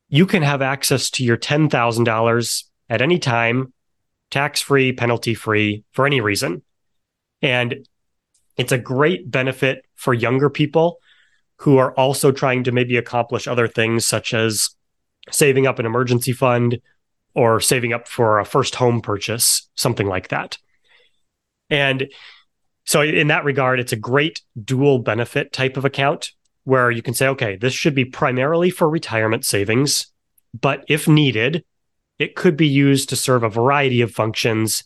you 0.09 0.25
can 0.27 0.43
have 0.43 0.61
access 0.61 1.09
to 1.09 1.23
your 1.23 1.37
$10,000 1.37 2.63
at 2.89 3.01
any 3.01 3.17
time, 3.17 3.73
tax 4.29 4.61
free, 4.61 4.93
penalty 4.93 5.33
free 5.33 5.83
for 5.91 6.05
any 6.05 6.21
reason. 6.21 6.61
And 7.41 7.87
it's 8.57 8.71
a 8.71 8.77
great 8.77 9.29
benefit 9.29 9.85
for 9.95 10.13
younger 10.13 10.51
people 10.51 10.99
who 11.57 11.77
are 11.77 11.93
also 11.93 12.31
trying 12.31 12.63
to 12.65 12.71
maybe 12.71 12.97
accomplish 12.97 13.47
other 13.47 13.67
things, 13.67 14.05
such 14.05 14.35
as 14.35 14.69
saving 15.31 15.65
up 15.65 15.79
an 15.79 15.87
emergency 15.87 16.31
fund 16.31 16.79
or 17.35 17.59
saving 17.59 17.93
up 17.93 18.07
for 18.07 18.39
a 18.39 18.45
first 18.45 18.75
home 18.75 19.01
purchase, 19.01 19.69
something 19.75 20.07
like 20.07 20.29
that. 20.29 20.57
And 21.69 22.07
so, 22.85 23.01
in 23.01 23.27
that 23.27 23.45
regard, 23.45 23.79
it's 23.79 23.93
a 23.93 23.97
great 23.97 24.41
dual 24.61 24.99
benefit 24.99 25.53
type 25.53 25.77
of 25.77 25.85
account 25.85 26.31
where 26.65 26.91
you 26.91 27.01
can 27.01 27.13
say, 27.13 27.27
okay, 27.27 27.55
this 27.55 27.73
should 27.73 27.95
be 27.95 28.05
primarily 28.05 28.69
for 28.69 28.89
retirement 28.89 29.45
savings, 29.45 30.07
but 30.59 30.83
if 30.87 31.07
needed, 31.07 31.63
it 32.19 32.35
could 32.35 32.55
be 32.55 32.67
used 32.67 33.09
to 33.09 33.15
serve 33.15 33.43
a 33.43 33.49
variety 33.49 34.01
of 34.01 34.11
functions 34.11 34.83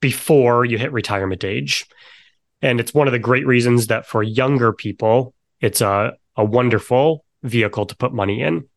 before 0.00 0.64
you 0.64 0.78
hit 0.78 0.92
retirement 0.92 1.44
age. 1.44 1.86
And 2.60 2.80
it's 2.80 2.94
one 2.94 3.08
of 3.08 3.12
the 3.12 3.18
great 3.18 3.46
reasons 3.46 3.88
that 3.88 4.06
for 4.06 4.22
younger 4.22 4.72
people, 4.72 5.34
it's 5.60 5.80
a, 5.80 6.12
a 6.36 6.44
wonderful 6.44 7.24
vehicle 7.42 7.86
to 7.86 7.96
put 7.96 8.12
money 8.12 8.40
in. 8.40 8.68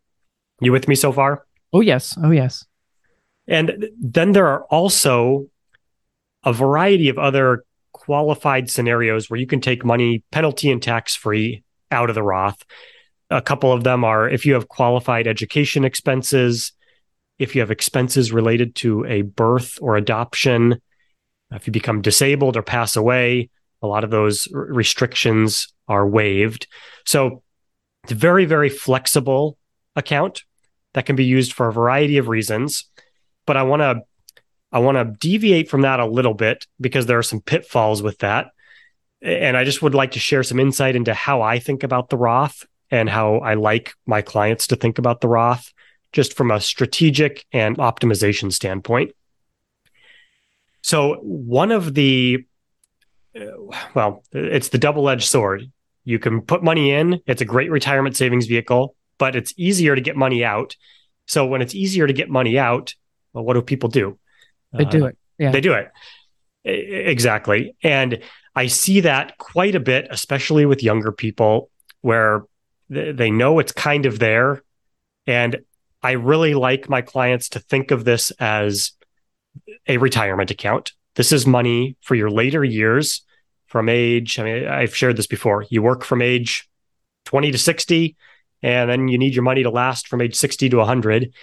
You 0.60 0.72
with 0.72 0.88
me 0.88 0.96
so 0.96 1.12
far? 1.12 1.46
Oh, 1.74 1.82
yes. 1.82 2.18
Oh, 2.24 2.32
yes. 2.32 2.66
And 3.48 3.88
then 4.00 4.32
there 4.32 4.48
are 4.48 4.64
also 4.66 5.48
a 6.44 6.54
variety 6.54 7.10
of 7.10 7.18
other 7.18 7.64
qualified 7.92 8.70
scenarios 8.70 9.30
where 9.30 9.40
you 9.40 9.48
can 9.48 9.62
take 9.62 9.86
money 9.86 10.24
penalty 10.32 10.72
and 10.72 10.82
tax 10.82 11.16
free 11.16 11.64
out 11.92 12.10
of 12.10 12.16
the 12.16 12.24
Roth. 12.24 12.64
A 13.30 13.42
couple 13.42 13.72
of 13.72 13.84
them 13.84 14.04
are 14.04 14.30
if 14.30 14.46
you 14.46 14.54
have 14.54 14.68
qualified 14.68 15.28
education 15.28 15.86
expenses, 15.86 16.72
if 17.40 17.56
you 17.56 17.62
have 17.62 17.72
expenses 17.72 18.32
related 18.32 18.76
to 18.76 19.06
a 19.06 19.24
birth 19.24 19.78
or 19.82 19.96
adoption, 19.96 20.82
if 21.52 21.68
you 21.68 21.74
become 21.74 22.02
disabled 22.02 22.58
or 22.58 22.62
pass 22.62 22.96
away, 22.96 23.50
a 23.82 23.88
lot 23.88 24.04
of 24.04 24.12
those 24.12 24.48
restrictions 24.52 25.74
are 25.88 26.08
waived. 26.08 26.68
So 27.06 27.44
it's 28.04 28.12
a 28.12 28.16
very, 28.16 28.46
very 28.46 28.70
flexible 28.70 29.58
account 29.96 30.44
that 30.94 31.06
can 31.06 31.16
be 31.16 31.26
used 31.26 31.54
for 31.54 31.68
a 31.68 31.74
variety 31.74 32.18
of 32.18 32.28
reasons 32.28 32.86
but 33.46 33.58
I 33.58 33.64
want 33.64 33.82
to 33.82 34.02
I 34.72 34.80
want 34.80 34.98
to 34.98 35.06
deviate 35.06 35.70
from 35.70 35.82
that 35.82 36.00
a 36.00 36.06
little 36.06 36.34
bit 36.34 36.68
because 36.82 37.06
there 37.06 37.18
are 37.18 37.24
some 37.24 37.42
pitfalls 37.42 38.02
with 38.02 38.20
that. 38.20 38.48
And 39.22 39.56
I 39.56 39.64
just 39.64 39.82
would 39.82 39.96
like 39.96 40.12
to 40.12 40.20
share 40.20 40.44
some 40.44 40.60
insight 40.60 40.96
into 40.96 41.14
how 41.14 41.42
I 41.42 41.60
think 41.60 41.84
about 41.84 42.10
the 42.10 42.18
Roth 42.18 42.66
and 42.92 43.10
how 43.10 43.38
I 43.38 43.54
like 43.54 43.94
my 44.06 44.22
clients 44.22 44.68
to 44.68 44.76
think 44.76 44.98
about 44.98 45.22
the 45.22 45.30
Roth 45.30 45.74
just 46.12 46.36
from 46.36 46.52
a 46.52 46.60
strategic 46.60 47.46
and 47.52 47.78
optimization 47.78 48.52
standpoint. 48.52 49.12
So, 50.82 51.16
one 51.22 51.72
of 51.72 51.94
the 51.94 52.46
well, 53.94 54.24
it's 54.32 54.70
the 54.70 54.78
double 54.78 55.10
edged 55.10 55.28
sword. 55.28 55.72
You 56.04 56.20
can 56.20 56.42
put 56.42 56.64
money 56.64 56.92
in, 56.92 57.22
it's 57.26 57.42
a 57.42 57.46
great 57.46 57.72
retirement 57.72 58.16
savings 58.16 58.46
vehicle, 58.46 58.96
but 59.18 59.36
it's 59.36 59.54
easier 59.58 59.96
to 59.96 60.02
get 60.02 60.16
money 60.16 60.44
out. 60.46 60.76
So, 61.28 61.46
when 61.46 61.62
it's 61.62 61.76
easier 61.76 62.08
to 62.08 62.14
get 62.14 62.30
money 62.30 62.58
out, 62.58 62.94
well, 63.36 63.44
what 63.44 63.54
do 63.54 63.62
people 63.62 63.90
do? 63.90 64.18
They 64.74 64.86
do 64.86 65.06
uh, 65.06 65.08
it. 65.10 65.18
Yeah. 65.38 65.52
They 65.52 65.62
do 65.62 65.74
it. 65.74 65.92
Exactly. 66.64 67.76
And 67.84 68.24
I 68.56 68.68
see 68.68 69.02
that 69.02 69.38
quite 69.38 69.76
a 69.76 69.80
bit, 69.80 70.08
especially 70.10 70.66
with 70.66 70.82
younger 70.82 71.12
people 71.12 71.70
where 72.02 72.44
they 72.90 73.30
know 73.30 73.60
it's 73.60 73.72
kind 73.72 74.06
of 74.06 74.20
there. 74.20 74.64
And 75.28 75.58
I 76.02 76.12
really 76.12 76.54
like 76.54 76.90
my 76.90 77.02
clients 77.02 77.50
to 77.50 77.60
think 77.60 77.92
of 77.92 78.06
this 78.06 78.32
as 78.32 78.94
a 79.88 79.98
retirement 79.98 80.50
account. 80.50 80.94
This 81.16 81.32
is 81.32 81.46
money 81.46 81.98
for 82.02 82.16
your 82.16 82.30
later 82.30 82.64
years 82.64 83.24
from 83.68 83.90
age. 83.90 84.40
I 84.40 84.44
mean, 84.44 84.68
I've 84.68 84.96
shared 84.96 85.18
this 85.18 85.28
before. 85.28 85.66
You 85.70 85.82
work 85.82 86.04
from 86.04 86.22
age 86.22 86.70
20 87.26 87.52
to 87.52 87.58
60, 87.58 88.16
and 88.62 88.90
then 88.90 89.08
you 89.08 89.18
need 89.18 89.36
your 89.36 89.44
money 89.44 89.64
to 89.64 89.70
last 89.70 90.08
from 90.08 90.22
age 90.22 90.36
60 90.36 90.70
to 90.70 90.78
100. 90.78 91.34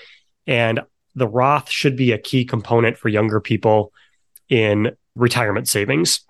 And 0.46 0.80
the 1.14 1.28
Roth 1.28 1.70
should 1.70 1.96
be 1.96 2.12
a 2.12 2.18
key 2.18 2.44
component 2.44 2.96
for 2.98 3.08
younger 3.08 3.40
people 3.40 3.92
in 4.48 4.96
retirement 5.14 5.68
savings. 5.68 6.20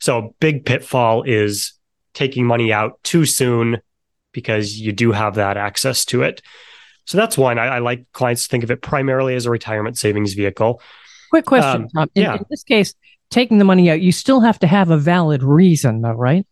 So, 0.00 0.34
big 0.40 0.64
pitfall 0.64 1.22
is 1.22 1.74
taking 2.12 2.46
money 2.46 2.72
out 2.72 3.02
too 3.02 3.24
soon 3.24 3.80
because 4.32 4.78
you 4.78 4.92
do 4.92 5.12
have 5.12 5.36
that 5.36 5.56
access 5.56 6.04
to 6.06 6.22
it. 6.22 6.42
So, 7.04 7.16
that's 7.16 7.38
one. 7.38 7.58
I, 7.58 7.66
I 7.66 7.78
like 7.78 8.10
clients 8.12 8.44
to 8.44 8.48
think 8.48 8.64
of 8.64 8.70
it 8.70 8.82
primarily 8.82 9.34
as 9.34 9.46
a 9.46 9.50
retirement 9.50 9.96
savings 9.96 10.34
vehicle. 10.34 10.80
Quick 11.30 11.46
question, 11.46 11.82
um, 11.82 11.88
Tom. 11.88 12.10
In, 12.14 12.22
yeah. 12.22 12.34
in 12.34 12.44
this 12.50 12.64
case, 12.64 12.94
taking 13.30 13.58
the 13.58 13.64
money 13.64 13.90
out, 13.90 14.00
you 14.00 14.12
still 14.12 14.40
have 14.40 14.58
to 14.60 14.66
have 14.66 14.90
a 14.90 14.96
valid 14.96 15.42
reason, 15.42 16.02
though, 16.02 16.12
right? 16.12 16.46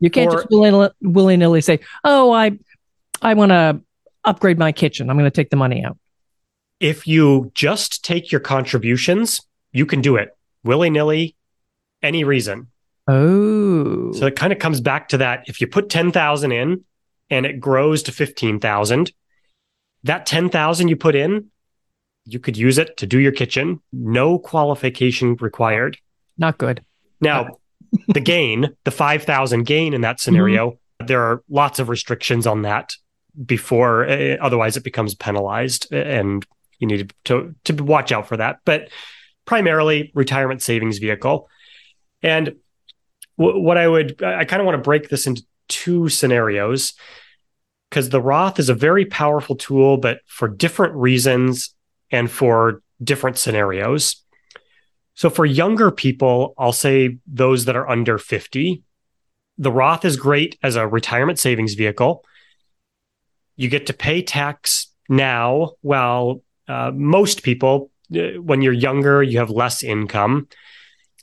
You 0.00 0.10
can't 0.10 0.30
just 0.30 0.46
willy 0.50 1.36
nilly 1.36 1.60
say, 1.60 1.80
"Oh, 2.04 2.30
I, 2.30 2.52
I 3.20 3.34
want 3.34 3.50
to 3.50 3.80
upgrade 4.24 4.58
my 4.58 4.72
kitchen. 4.72 5.10
I'm 5.10 5.16
going 5.16 5.30
to 5.30 5.34
take 5.34 5.50
the 5.50 5.56
money 5.56 5.84
out." 5.84 5.98
If 6.80 7.06
you 7.06 7.50
just 7.54 8.04
take 8.04 8.30
your 8.30 8.40
contributions, 8.40 9.40
you 9.72 9.86
can 9.86 10.00
do 10.00 10.16
it 10.16 10.36
willy 10.64 10.90
nilly, 10.90 11.36
any 12.02 12.24
reason. 12.24 12.68
Oh. 13.06 14.12
So 14.12 14.26
it 14.26 14.36
kind 14.36 14.52
of 14.52 14.58
comes 14.58 14.80
back 14.80 15.08
to 15.08 15.18
that. 15.18 15.44
If 15.48 15.60
you 15.60 15.66
put 15.66 15.88
10,000 15.88 16.52
in 16.52 16.84
and 17.30 17.46
it 17.46 17.58
grows 17.58 18.02
to 18.04 18.12
15,000, 18.12 19.12
that 20.04 20.26
10,000 20.26 20.88
you 20.88 20.96
put 20.96 21.14
in, 21.14 21.46
you 22.26 22.38
could 22.38 22.56
use 22.56 22.76
it 22.76 22.96
to 22.98 23.06
do 23.06 23.18
your 23.18 23.32
kitchen. 23.32 23.80
No 23.92 24.38
qualification 24.38 25.36
required. 25.36 25.96
Not 26.36 26.58
good. 26.58 26.84
Now, 27.20 27.58
the 28.08 28.20
gain, 28.20 28.76
the 28.84 28.90
5,000 28.90 29.64
gain 29.64 29.94
in 29.94 30.02
that 30.02 30.20
scenario, 30.20 30.72
mm-hmm. 30.72 31.06
there 31.06 31.22
are 31.22 31.42
lots 31.48 31.78
of 31.78 31.88
restrictions 31.88 32.46
on 32.46 32.62
that 32.62 32.94
before 33.46 34.08
uh, 34.08 34.36
otherwise 34.40 34.76
it 34.76 34.82
becomes 34.82 35.14
penalized 35.14 35.92
and 35.92 36.44
you 36.78 36.86
need 36.86 37.12
to, 37.24 37.54
to, 37.64 37.74
watch 37.84 38.12
out 38.12 38.28
for 38.28 38.36
that. 38.36 38.60
But 38.64 38.90
primarily 39.44 40.12
retirement 40.14 40.62
savings 40.62 40.98
vehicle. 40.98 41.48
And 42.22 42.56
w- 43.38 43.60
what 43.60 43.76
I 43.76 43.88
would, 43.88 44.22
I 44.22 44.44
kind 44.44 44.60
of 44.60 44.66
want 44.66 44.76
to 44.76 44.82
break 44.82 45.08
this 45.08 45.26
into 45.26 45.42
two 45.68 46.08
scenarios 46.08 46.94
because 47.90 48.10
the 48.10 48.20
Roth 48.20 48.58
is 48.58 48.68
a 48.68 48.74
very 48.74 49.04
powerful 49.04 49.56
tool, 49.56 49.96
but 49.96 50.20
for 50.26 50.48
different 50.48 50.94
reasons 50.94 51.74
and 52.10 52.30
for 52.30 52.82
different 53.02 53.38
scenarios. 53.38 54.22
So 55.14 55.30
for 55.30 55.44
younger 55.44 55.90
people, 55.90 56.54
I'll 56.58 56.72
say 56.72 57.18
those 57.26 57.64
that 57.64 57.76
are 57.76 57.88
under 57.88 58.18
50, 58.18 58.82
the 59.56 59.72
Roth 59.72 60.04
is 60.04 60.16
great 60.16 60.58
as 60.62 60.76
a 60.76 60.86
retirement 60.86 61.38
savings 61.38 61.74
vehicle. 61.74 62.24
You 63.56 63.68
get 63.68 63.86
to 63.86 63.92
pay 63.92 64.22
tax 64.22 64.92
now, 65.08 65.72
while 65.80 66.42
uh, 66.68 66.92
most 66.94 67.42
people, 67.42 67.90
uh, 68.14 68.40
when 68.40 68.62
you're 68.62 68.72
younger, 68.72 69.22
you 69.22 69.38
have 69.38 69.50
less 69.50 69.82
income. 69.82 70.48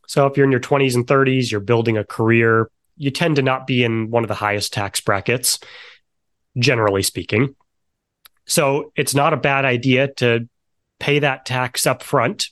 So 0.08 0.26
if 0.28 0.38
you're 0.38 0.46
in 0.46 0.52
your 0.52 0.62
20s 0.62 0.96
and 0.96 1.08
30s, 1.08 1.52
you're 1.52 1.62
building 1.62 1.98
a 1.98 2.04
career, 2.04 2.70
you 2.98 3.12
tend 3.12 3.38
to 3.38 3.42
not 3.42 3.68
be 3.68 3.84
in 3.84 4.10
one 4.10 4.24
of 4.24 4.28
the 4.28 4.36
highest 4.36 4.74
tax 4.74 5.02
brackets, 5.02 5.60
generally 6.58 7.04
speaking. 7.04 7.56
So 8.46 8.92
it's 8.96 9.16
not 9.16 9.34
a 9.34 9.38
bad 9.38 9.66
idea 9.66 10.08
to 10.16 10.48
pay 11.00 11.20
that 11.20 11.46
tax 11.46 11.86
up 11.88 12.04
front 12.04 12.50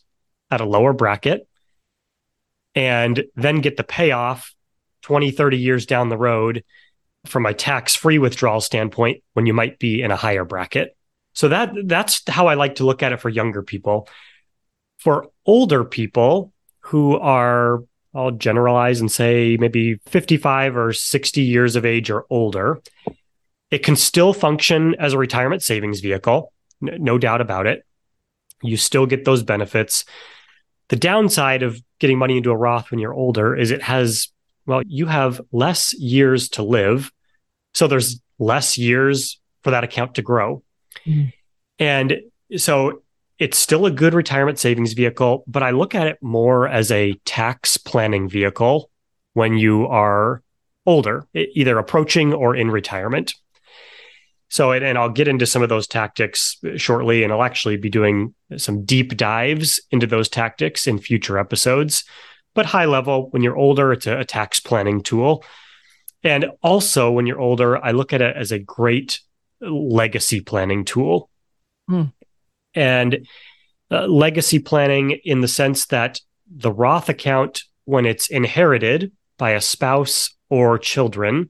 at 0.52 0.62
a 0.62 0.66
lower 0.66 0.94
bracket 0.94 1.48
and 2.76 3.24
then 3.36 3.62
get 3.62 3.78
the 3.78 3.84
payoff 3.84 4.54
20, 5.04 5.32
30 5.32 5.58
years 5.58 5.86
down 5.86 6.10
the 6.10 6.18
road 6.18 6.64
from 7.26 7.46
a 7.46 7.54
tax 7.54 7.96
free 7.96 8.18
withdrawal 8.18 8.62
standpoint 8.62 9.24
when 9.34 9.46
you 9.46 9.54
might 9.54 9.80
be 9.80 10.02
in 10.02 10.12
a 10.12 10.16
higher 10.16 10.46
bracket. 10.46 10.96
So 11.34 11.50
that 11.50 11.74
that's 11.86 12.22
how 12.28 12.48
I 12.48 12.54
like 12.54 12.76
to 12.76 12.86
look 12.86 13.04
at 13.04 13.12
it 13.12 13.20
for 13.20 13.30
younger 13.30 13.64
people. 13.64 14.08
For 14.98 15.28
older 15.46 15.84
people 15.84 16.54
who 16.80 17.18
are 17.18 17.84
I'll 18.16 18.32
generalize 18.32 19.02
and 19.02 19.12
say 19.12 19.58
maybe 19.60 19.96
55 20.06 20.78
or 20.78 20.94
60 20.94 21.42
years 21.42 21.76
of 21.76 21.86
age 21.86 22.12
or 22.12 22.26
older, 22.30 22.82
it 23.72 23.80
can 23.80 23.96
still 23.96 24.34
function 24.34 24.96
as 25.00 25.14
a 25.14 25.18
retirement 25.18 25.64
savings 25.64 26.00
vehicle, 26.00 26.54
no 26.80 27.18
doubt 27.18 27.42
about 27.42 27.66
it. 27.66 27.84
You 28.62 28.78
still 28.78 29.08
get 29.08 29.26
those 29.26 29.42
benefits. 29.42 30.06
The 30.90 30.96
downside 30.96 31.64
of 31.64 31.82
getting 32.00 32.20
money 32.20 32.38
into 32.38 32.52
a 32.52 32.58
Roth 32.58 32.92
when 32.92 33.00
you're 33.00 33.14
older 33.14 33.56
is 33.56 33.72
it 33.72 33.82
has, 33.82 34.30
well, 34.68 34.84
you 34.86 35.08
have 35.08 35.42
less 35.52 35.94
years 35.94 36.50
to 36.50 36.64
live. 36.64 37.12
So 37.74 37.88
there's 37.88 38.22
less 38.38 38.78
years 38.78 39.40
for 39.64 39.72
that 39.72 39.84
account 39.84 40.16
to 40.16 40.22
grow. 40.22 40.62
And 41.80 42.22
so 42.58 43.04
it's 43.40 43.58
still 43.58 43.86
a 43.86 43.92
good 43.92 44.14
retirement 44.14 44.60
savings 44.60 44.94
vehicle, 44.94 45.44
but 45.48 45.64
I 45.64 45.72
look 45.72 45.96
at 45.96 46.08
it 46.08 46.18
more 46.22 46.68
as 46.68 46.92
a 46.92 47.14
tax 47.26 47.78
planning 47.78 48.30
vehicle 48.30 48.90
when 49.34 49.58
you 49.58 49.88
are 49.88 50.42
older, 50.86 51.28
either 51.34 51.78
approaching 51.78 52.34
or 52.34 52.56
in 52.56 52.70
retirement. 52.70 53.34
So, 54.50 54.72
and, 54.72 54.98
I'll 55.00 55.10
get 55.10 55.28
into 55.28 55.48
some 55.48 55.64
of 55.64 55.70
those 55.70 55.88
tactics 55.88 56.58
uh, 56.64 56.78
shortly, 56.78 57.24
and 57.24 57.34
I'll 57.34 57.42
actually 57.42 57.76
be 57.78 57.90
doing 57.90 58.36
some 58.58 58.86
deep 58.86 59.18
dives 59.18 59.82
into 59.90 60.06
those 60.06 60.30
tactics 60.30 60.86
in 60.86 61.00
future 61.00 61.40
episodes. 61.40 62.04
But 62.54 62.68
high 62.68 62.86
level, 62.86 63.30
when 63.32 63.42
you're 63.42 63.58
older, 63.58 63.92
it's 63.94 64.06
a 64.06 64.24
tax 64.24 64.60
planning 64.60 65.02
tool. 65.02 65.44
And 66.24 66.52
also, 66.62 67.10
when 67.10 67.26
you're 67.26 67.40
older, 67.40 67.84
I 67.84 67.92
look 67.92 68.14
at 68.14 68.22
it 68.22 68.38
as 68.38 68.52
a 68.52 68.60
great 68.60 69.22
legacy 69.64 70.42
planning 70.42 70.86
tool. 70.86 71.30
Hmm. 71.88 72.04
And 72.76 73.28
uh, 73.92 74.08
legacy 74.08 74.60
planning 74.60 75.20
in 75.24 75.42
the 75.42 75.48
sense 75.48 75.86
that 75.88 76.20
the 76.50 76.72
Roth 76.72 77.10
account, 77.10 77.64
when 77.86 78.06
it's 78.06 78.28
inherited 78.30 79.12
by 79.38 79.52
a 79.52 79.62
spouse 79.62 80.36
or 80.50 80.78
children, 80.78 81.50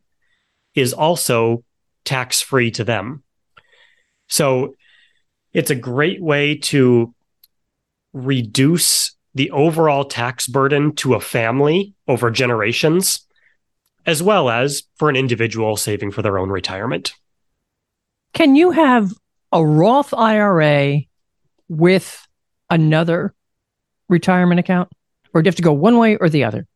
is 0.76 0.94
also 0.94 1.64
tax 2.06 2.42
free 2.42 2.72
to 2.72 2.84
them. 2.84 3.24
So 4.28 4.76
it's 5.54 5.70
a 5.70 5.76
great 5.76 6.22
way 6.22 6.56
to 6.56 7.14
reduce 8.14 9.16
the 9.36 9.52
overall 9.52 10.06
tax 10.06 10.48
burden 10.48 10.96
to 10.96 11.16
a 11.16 11.20
family 11.20 11.94
over 12.08 12.30
generations, 12.30 13.26
as 14.06 14.22
well 14.22 14.50
as 14.50 14.84
for 14.98 15.10
an 15.10 15.16
individual 15.16 15.76
saving 15.78 16.12
for 16.12 16.22
their 16.22 16.38
own 16.38 16.50
retirement. 16.50 17.14
Can 18.34 18.56
you 18.56 18.72
have 18.72 19.12
a 19.52 19.66
Roth 19.66 20.14
IRA 20.14 21.02
with 21.70 22.28
another 22.70 23.34
retirement 24.10 24.60
account? 24.60 24.90
Or 25.34 25.42
do 25.42 25.48
you 25.48 25.50
have 25.50 25.56
to 25.56 25.64
go 25.64 25.74
one 25.74 25.98
way 25.98 26.18
or 26.18 26.30
the 26.30 26.44
other? 26.44 26.68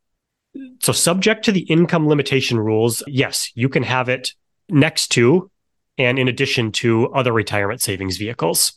So, 0.82 0.92
subject 0.92 1.46
to 1.46 1.52
the 1.52 1.62
income 1.62 2.08
limitation 2.08 2.60
rules, 2.60 3.04
yes, 3.08 3.52
you 3.54 3.70
can 3.70 3.84
have 3.84 4.10
it 4.10 4.34
next 4.70 5.10
to 5.10 5.52
and 5.98 6.20
in 6.20 6.28
addition 6.28 6.72
to 6.72 7.12
other 7.14 7.32
retirement 7.32 7.82
savings 7.82 8.18
vehicles. 8.18 8.74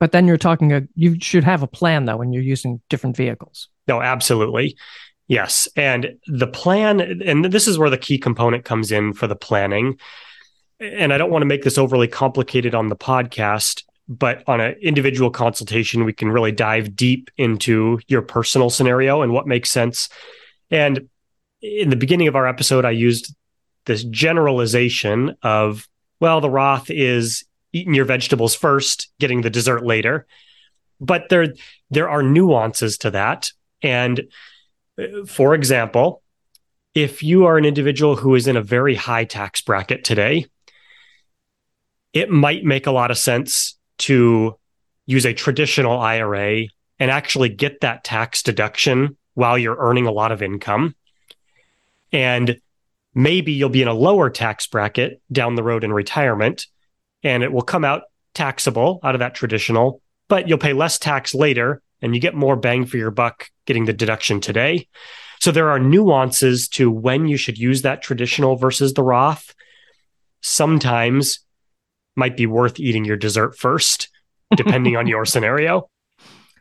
But 0.00 0.12
then 0.12 0.26
you're 0.26 0.36
talking 0.36 0.72
a 0.72 0.82
you 0.94 1.18
should 1.20 1.44
have 1.44 1.62
a 1.62 1.66
plan 1.66 2.06
though 2.06 2.16
when 2.16 2.32
you're 2.32 2.42
using 2.42 2.80
different 2.88 3.16
vehicles. 3.16 3.68
No, 3.86 4.00
absolutely. 4.02 4.76
Yes. 5.28 5.68
And 5.76 6.18
the 6.26 6.48
plan 6.48 7.22
and 7.24 7.44
this 7.44 7.68
is 7.68 7.78
where 7.78 7.90
the 7.90 7.98
key 7.98 8.18
component 8.18 8.64
comes 8.64 8.90
in 8.90 9.12
for 9.12 9.26
the 9.26 9.36
planning. 9.36 9.98
And 10.82 11.12
I 11.12 11.18
don't 11.18 11.30
want 11.30 11.42
to 11.42 11.46
make 11.46 11.62
this 11.62 11.78
overly 11.78 12.08
complicated 12.08 12.74
on 12.74 12.88
the 12.88 12.96
podcast, 12.96 13.84
but 14.08 14.42
on 14.48 14.60
an 14.60 14.74
individual 14.82 15.30
consultation 15.30 16.04
we 16.04 16.12
can 16.12 16.28
really 16.28 16.50
dive 16.50 16.96
deep 16.96 17.30
into 17.36 18.00
your 18.08 18.20
personal 18.20 18.68
scenario 18.68 19.22
and 19.22 19.32
what 19.32 19.46
makes 19.46 19.70
sense. 19.70 20.08
And 20.72 21.08
in 21.60 21.90
the 21.90 21.96
beginning 21.96 22.26
of 22.26 22.34
our 22.34 22.48
episode 22.48 22.84
I 22.84 22.90
used 22.90 23.32
this 23.86 24.02
generalization 24.04 25.36
of, 25.42 25.88
well, 26.18 26.40
the 26.40 26.50
Roth 26.50 26.90
is 26.90 27.44
eating 27.72 27.94
your 27.94 28.04
vegetables 28.04 28.54
first, 28.54 29.12
getting 29.20 29.42
the 29.42 29.50
dessert 29.50 29.86
later. 29.86 30.26
But 31.00 31.28
there, 31.28 31.54
there 31.90 32.08
are 32.08 32.22
nuances 32.22 32.98
to 32.98 33.10
that. 33.12 33.52
And 33.82 34.22
uh, 34.98 35.26
for 35.26 35.54
example, 35.54 36.22
if 36.94 37.22
you 37.22 37.46
are 37.46 37.56
an 37.56 37.64
individual 37.64 38.16
who 38.16 38.34
is 38.34 38.48
in 38.48 38.56
a 38.56 38.62
very 38.62 38.96
high 38.96 39.24
tax 39.24 39.60
bracket 39.60 40.04
today, 40.04 40.46
it 42.12 42.30
might 42.30 42.64
make 42.64 42.86
a 42.86 42.92
lot 42.92 43.10
of 43.10 43.18
sense 43.18 43.78
to 43.98 44.56
use 45.06 45.24
a 45.24 45.34
traditional 45.34 45.98
IRA 45.98 46.64
and 46.98 47.10
actually 47.10 47.48
get 47.48 47.80
that 47.80 48.04
tax 48.04 48.42
deduction 48.42 49.16
while 49.34 49.58
you're 49.58 49.76
earning 49.78 50.06
a 50.06 50.12
lot 50.12 50.32
of 50.32 50.42
income. 50.42 50.94
And 52.12 52.60
maybe 53.14 53.52
you'll 53.52 53.68
be 53.68 53.82
in 53.82 53.88
a 53.88 53.94
lower 53.94 54.30
tax 54.30 54.66
bracket 54.66 55.20
down 55.30 55.54
the 55.54 55.62
road 55.62 55.84
in 55.84 55.92
retirement 55.92 56.66
and 57.22 57.42
it 57.42 57.52
will 57.52 57.62
come 57.62 57.84
out 57.84 58.02
taxable 58.34 59.00
out 59.02 59.14
of 59.14 59.20
that 59.20 59.34
traditional, 59.34 60.00
but 60.28 60.48
you'll 60.48 60.58
pay 60.58 60.72
less 60.72 60.98
tax 60.98 61.34
later 61.34 61.82
and 62.00 62.14
you 62.14 62.20
get 62.20 62.34
more 62.34 62.56
bang 62.56 62.84
for 62.84 62.96
your 62.96 63.10
buck 63.10 63.48
getting 63.66 63.84
the 63.84 63.92
deduction 63.92 64.40
today. 64.40 64.88
So 65.40 65.50
there 65.50 65.70
are 65.70 65.78
nuances 65.78 66.68
to 66.68 66.90
when 66.90 67.26
you 67.26 67.36
should 67.36 67.58
use 67.58 67.82
that 67.82 68.02
traditional 68.02 68.56
versus 68.56 68.94
the 68.94 69.02
Roth. 69.02 69.54
Sometimes 70.40 71.40
might 72.16 72.36
be 72.36 72.46
worth 72.46 72.78
eating 72.78 73.04
your 73.04 73.16
dessert 73.16 73.56
first, 73.56 74.08
depending 74.56 74.96
on 74.96 75.06
your 75.06 75.24
scenario. 75.24 75.88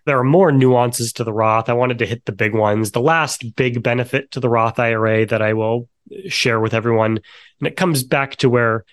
There 0.05 0.17
are 0.17 0.23
more 0.23 0.51
nuances 0.51 1.13
to 1.13 1.23
the 1.23 1.33
Roth. 1.33 1.69
I 1.69 1.73
wanted 1.73 1.99
to 1.99 2.07
hit 2.07 2.25
the 2.25 2.31
big 2.31 2.55
ones. 2.55 2.91
The 2.91 3.01
last 3.01 3.55
big 3.55 3.83
benefit 3.83 4.31
to 4.31 4.39
the 4.39 4.49
Roth 4.49 4.79
IRA 4.79 5.25
that 5.27 5.41
I 5.41 5.53
will 5.53 5.87
share 6.27 6.59
with 6.59 6.73
everyone. 6.73 7.19
And 7.59 7.67
it 7.67 7.77
comes 7.77 8.03
back 8.03 8.37
to 8.37 8.49
where 8.49 8.83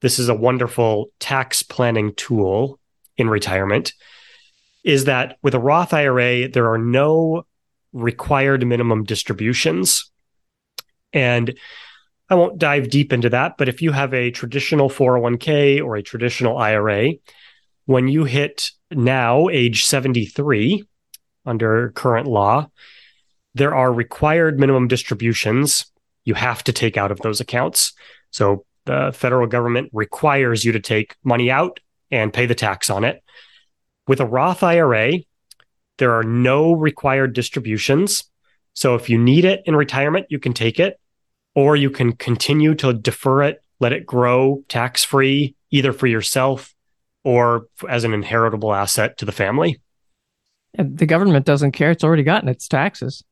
this 0.00 0.18
is 0.18 0.28
a 0.28 0.34
wonderful 0.34 1.10
tax 1.18 1.62
planning 1.62 2.14
tool 2.14 2.78
in 3.16 3.28
retirement 3.28 3.94
is 4.84 5.06
that 5.06 5.38
with 5.42 5.54
a 5.54 5.58
Roth 5.58 5.94
IRA, 5.94 6.48
there 6.48 6.70
are 6.70 6.78
no 6.78 7.46
required 7.92 8.66
minimum 8.66 9.04
distributions. 9.04 10.10
And 11.12 11.56
I 12.30 12.34
won't 12.34 12.58
dive 12.58 12.88
deep 12.88 13.12
into 13.12 13.28
that, 13.30 13.58
but 13.58 13.68
if 13.68 13.82
you 13.82 13.92
have 13.92 14.14
a 14.14 14.30
traditional 14.30 14.88
401k 14.88 15.84
or 15.84 15.96
a 15.96 16.02
traditional 16.02 16.56
IRA, 16.56 17.12
when 17.86 18.08
you 18.08 18.24
hit 18.24 18.70
now 18.90 19.48
age 19.48 19.84
73 19.84 20.84
under 21.44 21.90
current 21.90 22.26
law, 22.26 22.68
there 23.54 23.74
are 23.74 23.92
required 23.92 24.58
minimum 24.58 24.88
distributions 24.88 25.86
you 26.24 26.34
have 26.34 26.64
to 26.64 26.72
take 26.72 26.96
out 26.96 27.10
of 27.10 27.20
those 27.20 27.40
accounts. 27.40 27.92
So 28.30 28.64
the 28.86 29.12
federal 29.14 29.46
government 29.46 29.90
requires 29.92 30.64
you 30.64 30.72
to 30.72 30.80
take 30.80 31.16
money 31.22 31.50
out 31.50 31.80
and 32.10 32.32
pay 32.32 32.46
the 32.46 32.54
tax 32.54 32.90
on 32.90 33.04
it. 33.04 33.22
With 34.06 34.20
a 34.20 34.26
Roth 34.26 34.62
IRA, 34.62 35.18
there 35.98 36.14
are 36.14 36.22
no 36.24 36.72
required 36.72 37.34
distributions. 37.34 38.24
So 38.72 38.94
if 38.94 39.08
you 39.08 39.18
need 39.18 39.44
it 39.44 39.62
in 39.66 39.76
retirement, 39.76 40.26
you 40.30 40.38
can 40.38 40.52
take 40.52 40.80
it, 40.80 40.98
or 41.54 41.76
you 41.76 41.90
can 41.90 42.12
continue 42.12 42.74
to 42.76 42.92
defer 42.92 43.42
it, 43.42 43.62
let 43.80 43.92
it 43.92 44.06
grow 44.06 44.62
tax 44.68 45.04
free, 45.04 45.54
either 45.70 45.92
for 45.92 46.06
yourself 46.06 46.74
or 47.24 47.66
as 47.88 48.04
an 48.04 48.12
inheritable 48.12 48.72
asset 48.72 49.18
to 49.18 49.24
the 49.24 49.32
family. 49.32 49.80
And 50.74 50.98
the 50.98 51.06
government 51.06 51.46
doesn't 51.46 51.72
care. 51.72 51.90
It's 51.90 52.04
already 52.04 52.22
gotten 52.22 52.48
its 52.48 52.68
taxes. 52.68 53.22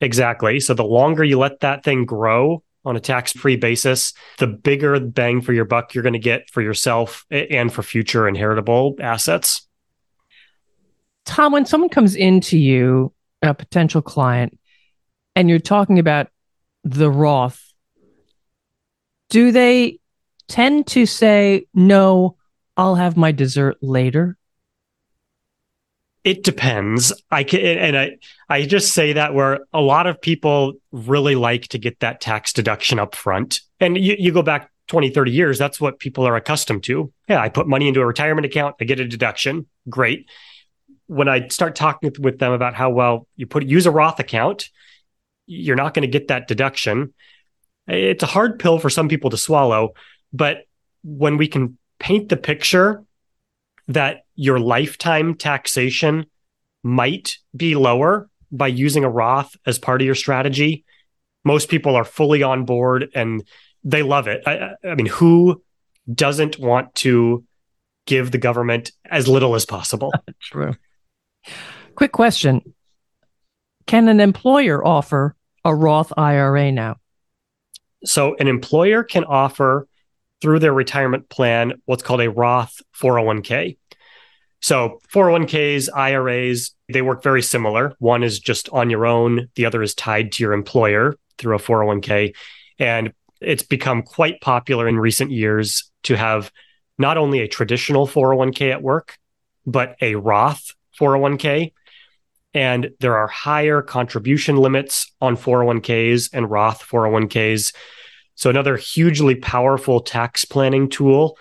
Exactly. 0.00 0.60
So 0.60 0.74
the 0.74 0.84
longer 0.84 1.24
you 1.24 1.38
let 1.38 1.60
that 1.60 1.84
thing 1.84 2.04
grow 2.04 2.62
on 2.84 2.96
a 2.96 3.00
tax 3.00 3.32
free 3.32 3.56
basis, 3.56 4.14
the 4.38 4.46
bigger 4.46 4.98
bang 5.00 5.40
for 5.40 5.52
your 5.52 5.66
buck 5.66 5.94
you're 5.94 6.02
going 6.02 6.14
to 6.14 6.18
get 6.18 6.48
for 6.50 6.62
yourself 6.62 7.26
and 7.30 7.72
for 7.72 7.82
future 7.82 8.26
inheritable 8.26 8.96
assets. 9.00 9.66
Tom, 11.26 11.52
when 11.52 11.66
someone 11.66 11.90
comes 11.90 12.14
into 12.14 12.58
you, 12.58 13.12
a 13.42 13.52
potential 13.54 14.00
client, 14.00 14.58
and 15.36 15.48
you're 15.48 15.58
talking 15.58 15.98
about 15.98 16.28
the 16.84 17.10
Roth, 17.10 17.69
do 19.30 19.50
they 19.50 19.98
tend 20.48 20.86
to 20.88 21.06
say, 21.06 21.66
no, 21.72 22.36
I'll 22.76 22.96
have 22.96 23.16
my 23.16 23.32
dessert 23.32 23.78
later? 23.80 24.36
It 26.22 26.44
depends. 26.44 27.12
I 27.30 27.44
can, 27.44 27.60
and 27.60 27.96
I, 27.96 28.10
I 28.48 28.66
just 28.66 28.92
say 28.92 29.14
that 29.14 29.32
where 29.32 29.60
a 29.72 29.80
lot 29.80 30.06
of 30.06 30.20
people 30.20 30.74
really 30.92 31.34
like 31.34 31.68
to 31.68 31.78
get 31.78 32.00
that 32.00 32.20
tax 32.20 32.52
deduction 32.52 32.98
up 32.98 33.14
front. 33.14 33.60
And 33.80 33.96
you, 33.96 34.16
you 34.18 34.30
go 34.30 34.42
back 34.42 34.70
20, 34.88 35.10
30 35.10 35.30
years, 35.30 35.58
that's 35.58 35.80
what 35.80 35.98
people 35.98 36.26
are 36.26 36.36
accustomed 36.36 36.82
to. 36.84 37.10
Yeah, 37.28 37.40
I 37.40 37.48
put 37.48 37.68
money 37.68 37.88
into 37.88 38.00
a 38.00 38.06
retirement 38.06 38.44
account, 38.44 38.76
I 38.80 38.84
get 38.84 39.00
a 39.00 39.08
deduction. 39.08 39.66
Great. 39.88 40.28
When 41.06 41.28
I 41.28 41.48
start 41.48 41.74
talking 41.74 42.12
with 42.18 42.38
them 42.38 42.52
about 42.52 42.74
how 42.74 42.90
well 42.90 43.26
you 43.36 43.46
put 43.46 43.64
use 43.64 43.86
a 43.86 43.90
Roth 43.90 44.20
account, 44.20 44.68
you're 45.46 45.76
not 45.76 45.94
going 45.94 46.02
to 46.02 46.08
get 46.08 46.28
that 46.28 46.48
deduction. 46.48 47.14
It's 47.90 48.22
a 48.22 48.26
hard 48.26 48.58
pill 48.58 48.78
for 48.78 48.90
some 48.90 49.08
people 49.08 49.30
to 49.30 49.36
swallow, 49.36 49.94
but 50.32 50.64
when 51.02 51.36
we 51.36 51.48
can 51.48 51.78
paint 51.98 52.28
the 52.28 52.36
picture 52.36 53.04
that 53.88 54.24
your 54.34 54.58
lifetime 54.58 55.34
taxation 55.34 56.26
might 56.82 57.38
be 57.54 57.74
lower 57.74 58.28
by 58.52 58.68
using 58.68 59.04
a 59.04 59.10
Roth 59.10 59.56
as 59.66 59.78
part 59.78 60.00
of 60.00 60.06
your 60.06 60.14
strategy. 60.14 60.84
Most 61.44 61.68
people 61.68 61.96
are 61.96 62.04
fully 62.04 62.42
on 62.42 62.64
board 62.64 63.08
and 63.14 63.44
they 63.84 64.02
love 64.02 64.28
it. 64.28 64.42
I, 64.46 64.70
I 64.84 64.94
mean, 64.94 65.06
who 65.06 65.62
doesn't 66.12 66.58
want 66.58 66.94
to 66.96 67.44
give 68.06 68.30
the 68.30 68.38
government 68.38 68.92
as 69.04 69.28
little 69.28 69.54
as 69.54 69.66
possible? 69.66 70.12
True. 70.40 70.74
Quick 71.94 72.12
question 72.12 72.74
Can 73.86 74.08
an 74.08 74.20
employer 74.20 74.84
offer 74.84 75.34
a 75.64 75.74
Roth 75.74 76.12
IRA 76.16 76.72
now? 76.72 76.96
So, 78.04 78.34
an 78.36 78.48
employer 78.48 79.02
can 79.02 79.24
offer 79.24 79.86
through 80.40 80.58
their 80.58 80.72
retirement 80.72 81.28
plan 81.28 81.74
what's 81.84 82.02
called 82.02 82.20
a 82.20 82.30
Roth 82.30 82.80
401k. 83.00 83.76
So 84.60 85.00
401ks, 85.12 85.88
IRAs, 85.94 86.74
they 86.92 87.02
work 87.02 87.22
very 87.22 87.42
similar. 87.42 87.94
One 87.98 88.22
is 88.22 88.38
just 88.38 88.68
on 88.70 88.90
your 88.90 89.06
own, 89.06 89.48
the 89.54 89.64
other 89.64 89.82
is 89.82 89.94
tied 89.94 90.32
to 90.32 90.42
your 90.42 90.52
employer 90.52 91.16
through 91.38 91.56
a 91.56 91.58
401k. 91.58 92.34
And 92.78 93.12
it's 93.40 93.62
become 93.62 94.02
quite 94.02 94.40
popular 94.40 94.86
in 94.86 94.98
recent 94.98 95.30
years 95.30 95.90
to 96.04 96.16
have 96.16 96.52
not 96.98 97.16
only 97.16 97.40
a 97.40 97.48
traditional 97.48 98.06
401k 98.06 98.70
at 98.70 98.82
work, 98.82 99.16
but 99.66 99.96
a 100.02 100.16
Roth 100.16 100.74
401k. 100.98 101.72
And 102.52 102.90
there 103.00 103.16
are 103.16 103.28
higher 103.28 103.80
contribution 103.80 104.56
limits 104.56 105.12
on 105.20 105.36
401ks 105.36 106.30
and 106.32 106.50
Roth 106.50 106.84
401ks. 106.86 107.72
So, 108.34 108.50
another 108.50 108.76
hugely 108.76 109.36
powerful 109.36 110.00
tax 110.00 110.44
planning 110.44 110.88
tool. 110.88 111.38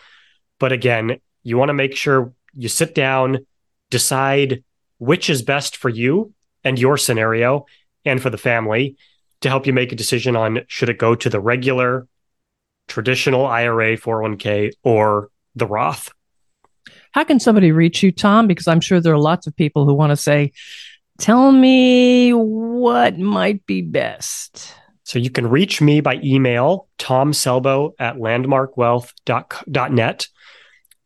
But 0.60 0.72
again, 0.72 1.20
you 1.44 1.58
want 1.58 1.70
to 1.70 1.74
make 1.74 1.96
sure 1.96 2.34
you 2.54 2.70
sit 2.70 2.94
down, 2.94 3.46
decide 3.90 4.64
which 4.98 5.30
is 5.30 5.42
best 5.42 5.78
for 5.78 5.90
you 5.90 6.34
and 6.64 6.78
your 6.78 6.98
scenario 6.98 7.66
and 8.06 8.22
for 8.22 8.30
the 8.30 8.38
family 8.38 8.98
to 9.42 9.50
help 9.50 9.66
you 9.66 9.74
make 9.74 9.92
a 9.92 9.96
decision 9.96 10.36
on 10.36 10.62
should 10.68 10.90
it 10.90 10.98
go 10.98 11.16
to 11.16 11.30
the 11.30 11.40
regular 11.40 12.08
traditional 12.88 13.46
IRA 13.46 13.98
401k 13.98 14.72
or 14.84 15.30
the 15.56 15.66
Roth. 15.66 16.12
How 17.12 17.24
can 17.24 17.40
somebody 17.40 17.72
reach 17.72 18.04
you, 18.04 18.12
Tom? 18.12 18.48
Because 18.48 18.68
I'm 18.68 18.82
sure 18.82 19.00
there 19.00 19.14
are 19.14 19.20
lots 19.20 19.48
of 19.48 19.56
people 19.56 19.86
who 19.86 19.94
want 19.94 20.12
to 20.12 20.18
say, 20.18 20.52
tell 21.20 21.52
me 21.52 22.32
what 22.32 23.20
might 23.20 23.66
be 23.66 23.82
best. 23.82 24.74
So 25.04 25.20
you 25.20 25.30
can 25.30 25.48
reach 25.48 25.82
me 25.82 26.02
by 26.02 26.20
email, 26.24 26.88
tomselbo 26.98 27.92
at 28.00 28.16
landmarkwealth.net 28.16 30.28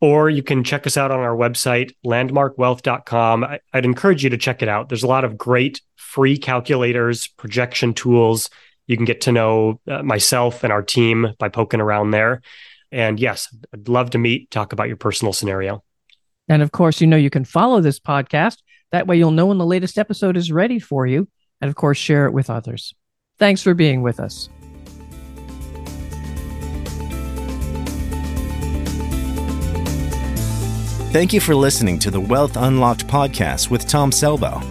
or 0.04 0.30
you 0.30 0.44
can 0.44 0.66
check 0.66 0.86
us 0.86 0.98
out 0.98 1.12
on 1.12 1.22
our 1.22 1.34
website, 1.34 1.92
landmarkwealth.com. 2.06 3.46
I, 3.46 3.60
would 3.74 3.86
encourage 3.86 4.22
you 4.22 4.30
to 4.32 4.38
check 4.38 4.62
it 4.62 4.68
out. 4.68 4.90
There's 4.90 5.04
a 5.04 5.08
lot 5.08 5.24
of 5.24 5.38
great 5.38 5.80
free 5.96 6.38
calculators, 6.38 7.30
projection 7.38 7.94
tools. 7.94 8.50
You 8.86 8.98
can 8.98 9.06
get 9.06 9.22
to 9.22 9.32
know 9.32 9.80
uh, 9.90 10.04
myself 10.04 10.66
and 10.66 10.74
our 10.74 10.82
team 10.82 11.28
by 11.40 11.48
poking 11.48 11.80
around 11.80 12.12
there. 12.12 12.42
And 12.92 13.18
yes, 13.18 13.48
I'd 13.74 13.88
love 13.88 14.10
to 14.10 14.18
meet, 14.18 14.52
talk 14.52 14.74
about 14.74 14.90
your 14.90 14.98
personal 14.98 15.32
scenario. 15.32 15.86
And 16.50 16.62
of 16.62 16.74
course, 16.74 17.00
you 17.00 17.08
know, 17.08 17.16
you 17.16 17.30
can 17.30 17.46
follow 17.46 17.80
this 17.80 17.98
podcast. 17.98 18.58
That 18.94 19.08
way, 19.08 19.18
you'll 19.18 19.32
know 19.32 19.48
when 19.48 19.58
the 19.58 19.66
latest 19.66 19.98
episode 19.98 20.38
is 20.38 20.52
ready 20.52 20.78
for 20.78 21.08
you. 21.08 21.28
And 21.60 21.68
of 21.68 21.74
course, 21.74 21.98
share 21.98 22.28
it 22.28 22.32
with 22.32 22.52
others. 22.52 22.94
Thanks 23.40 23.64
for 23.64 23.74
being 23.74 24.04
with 24.04 24.20
us. 24.20 24.50
Thank 31.12 31.34
you 31.34 31.42
for 31.42 31.56
listening 31.56 31.98
to 32.00 32.12
the 32.12 32.20
Wealth 32.20 32.56
Unlocked 32.56 33.08
podcast 33.08 33.72
with 33.72 33.88
Tom 33.88 34.12
Selbo. 34.12 34.62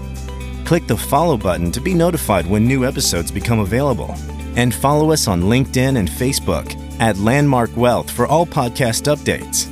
Click 0.65 0.87
the 0.87 0.97
follow 0.97 1.37
button 1.37 1.73
to 1.73 1.81
be 1.81 1.93
notified 1.93 2.47
when 2.47 2.65
new 2.65 2.85
episodes 2.87 3.33
become 3.33 3.59
available. 3.59 4.15
And 4.55 4.73
follow 4.73 5.11
us 5.11 5.27
on 5.27 5.43
LinkedIn 5.43 5.99
and 5.99 6.09
Facebook 6.09 6.79
at 7.01 7.17
Landmark 7.17 7.77
Wealth 7.77 8.09
for 8.09 8.29
all 8.29 8.47
podcast 8.47 9.13
updates. 9.13 9.72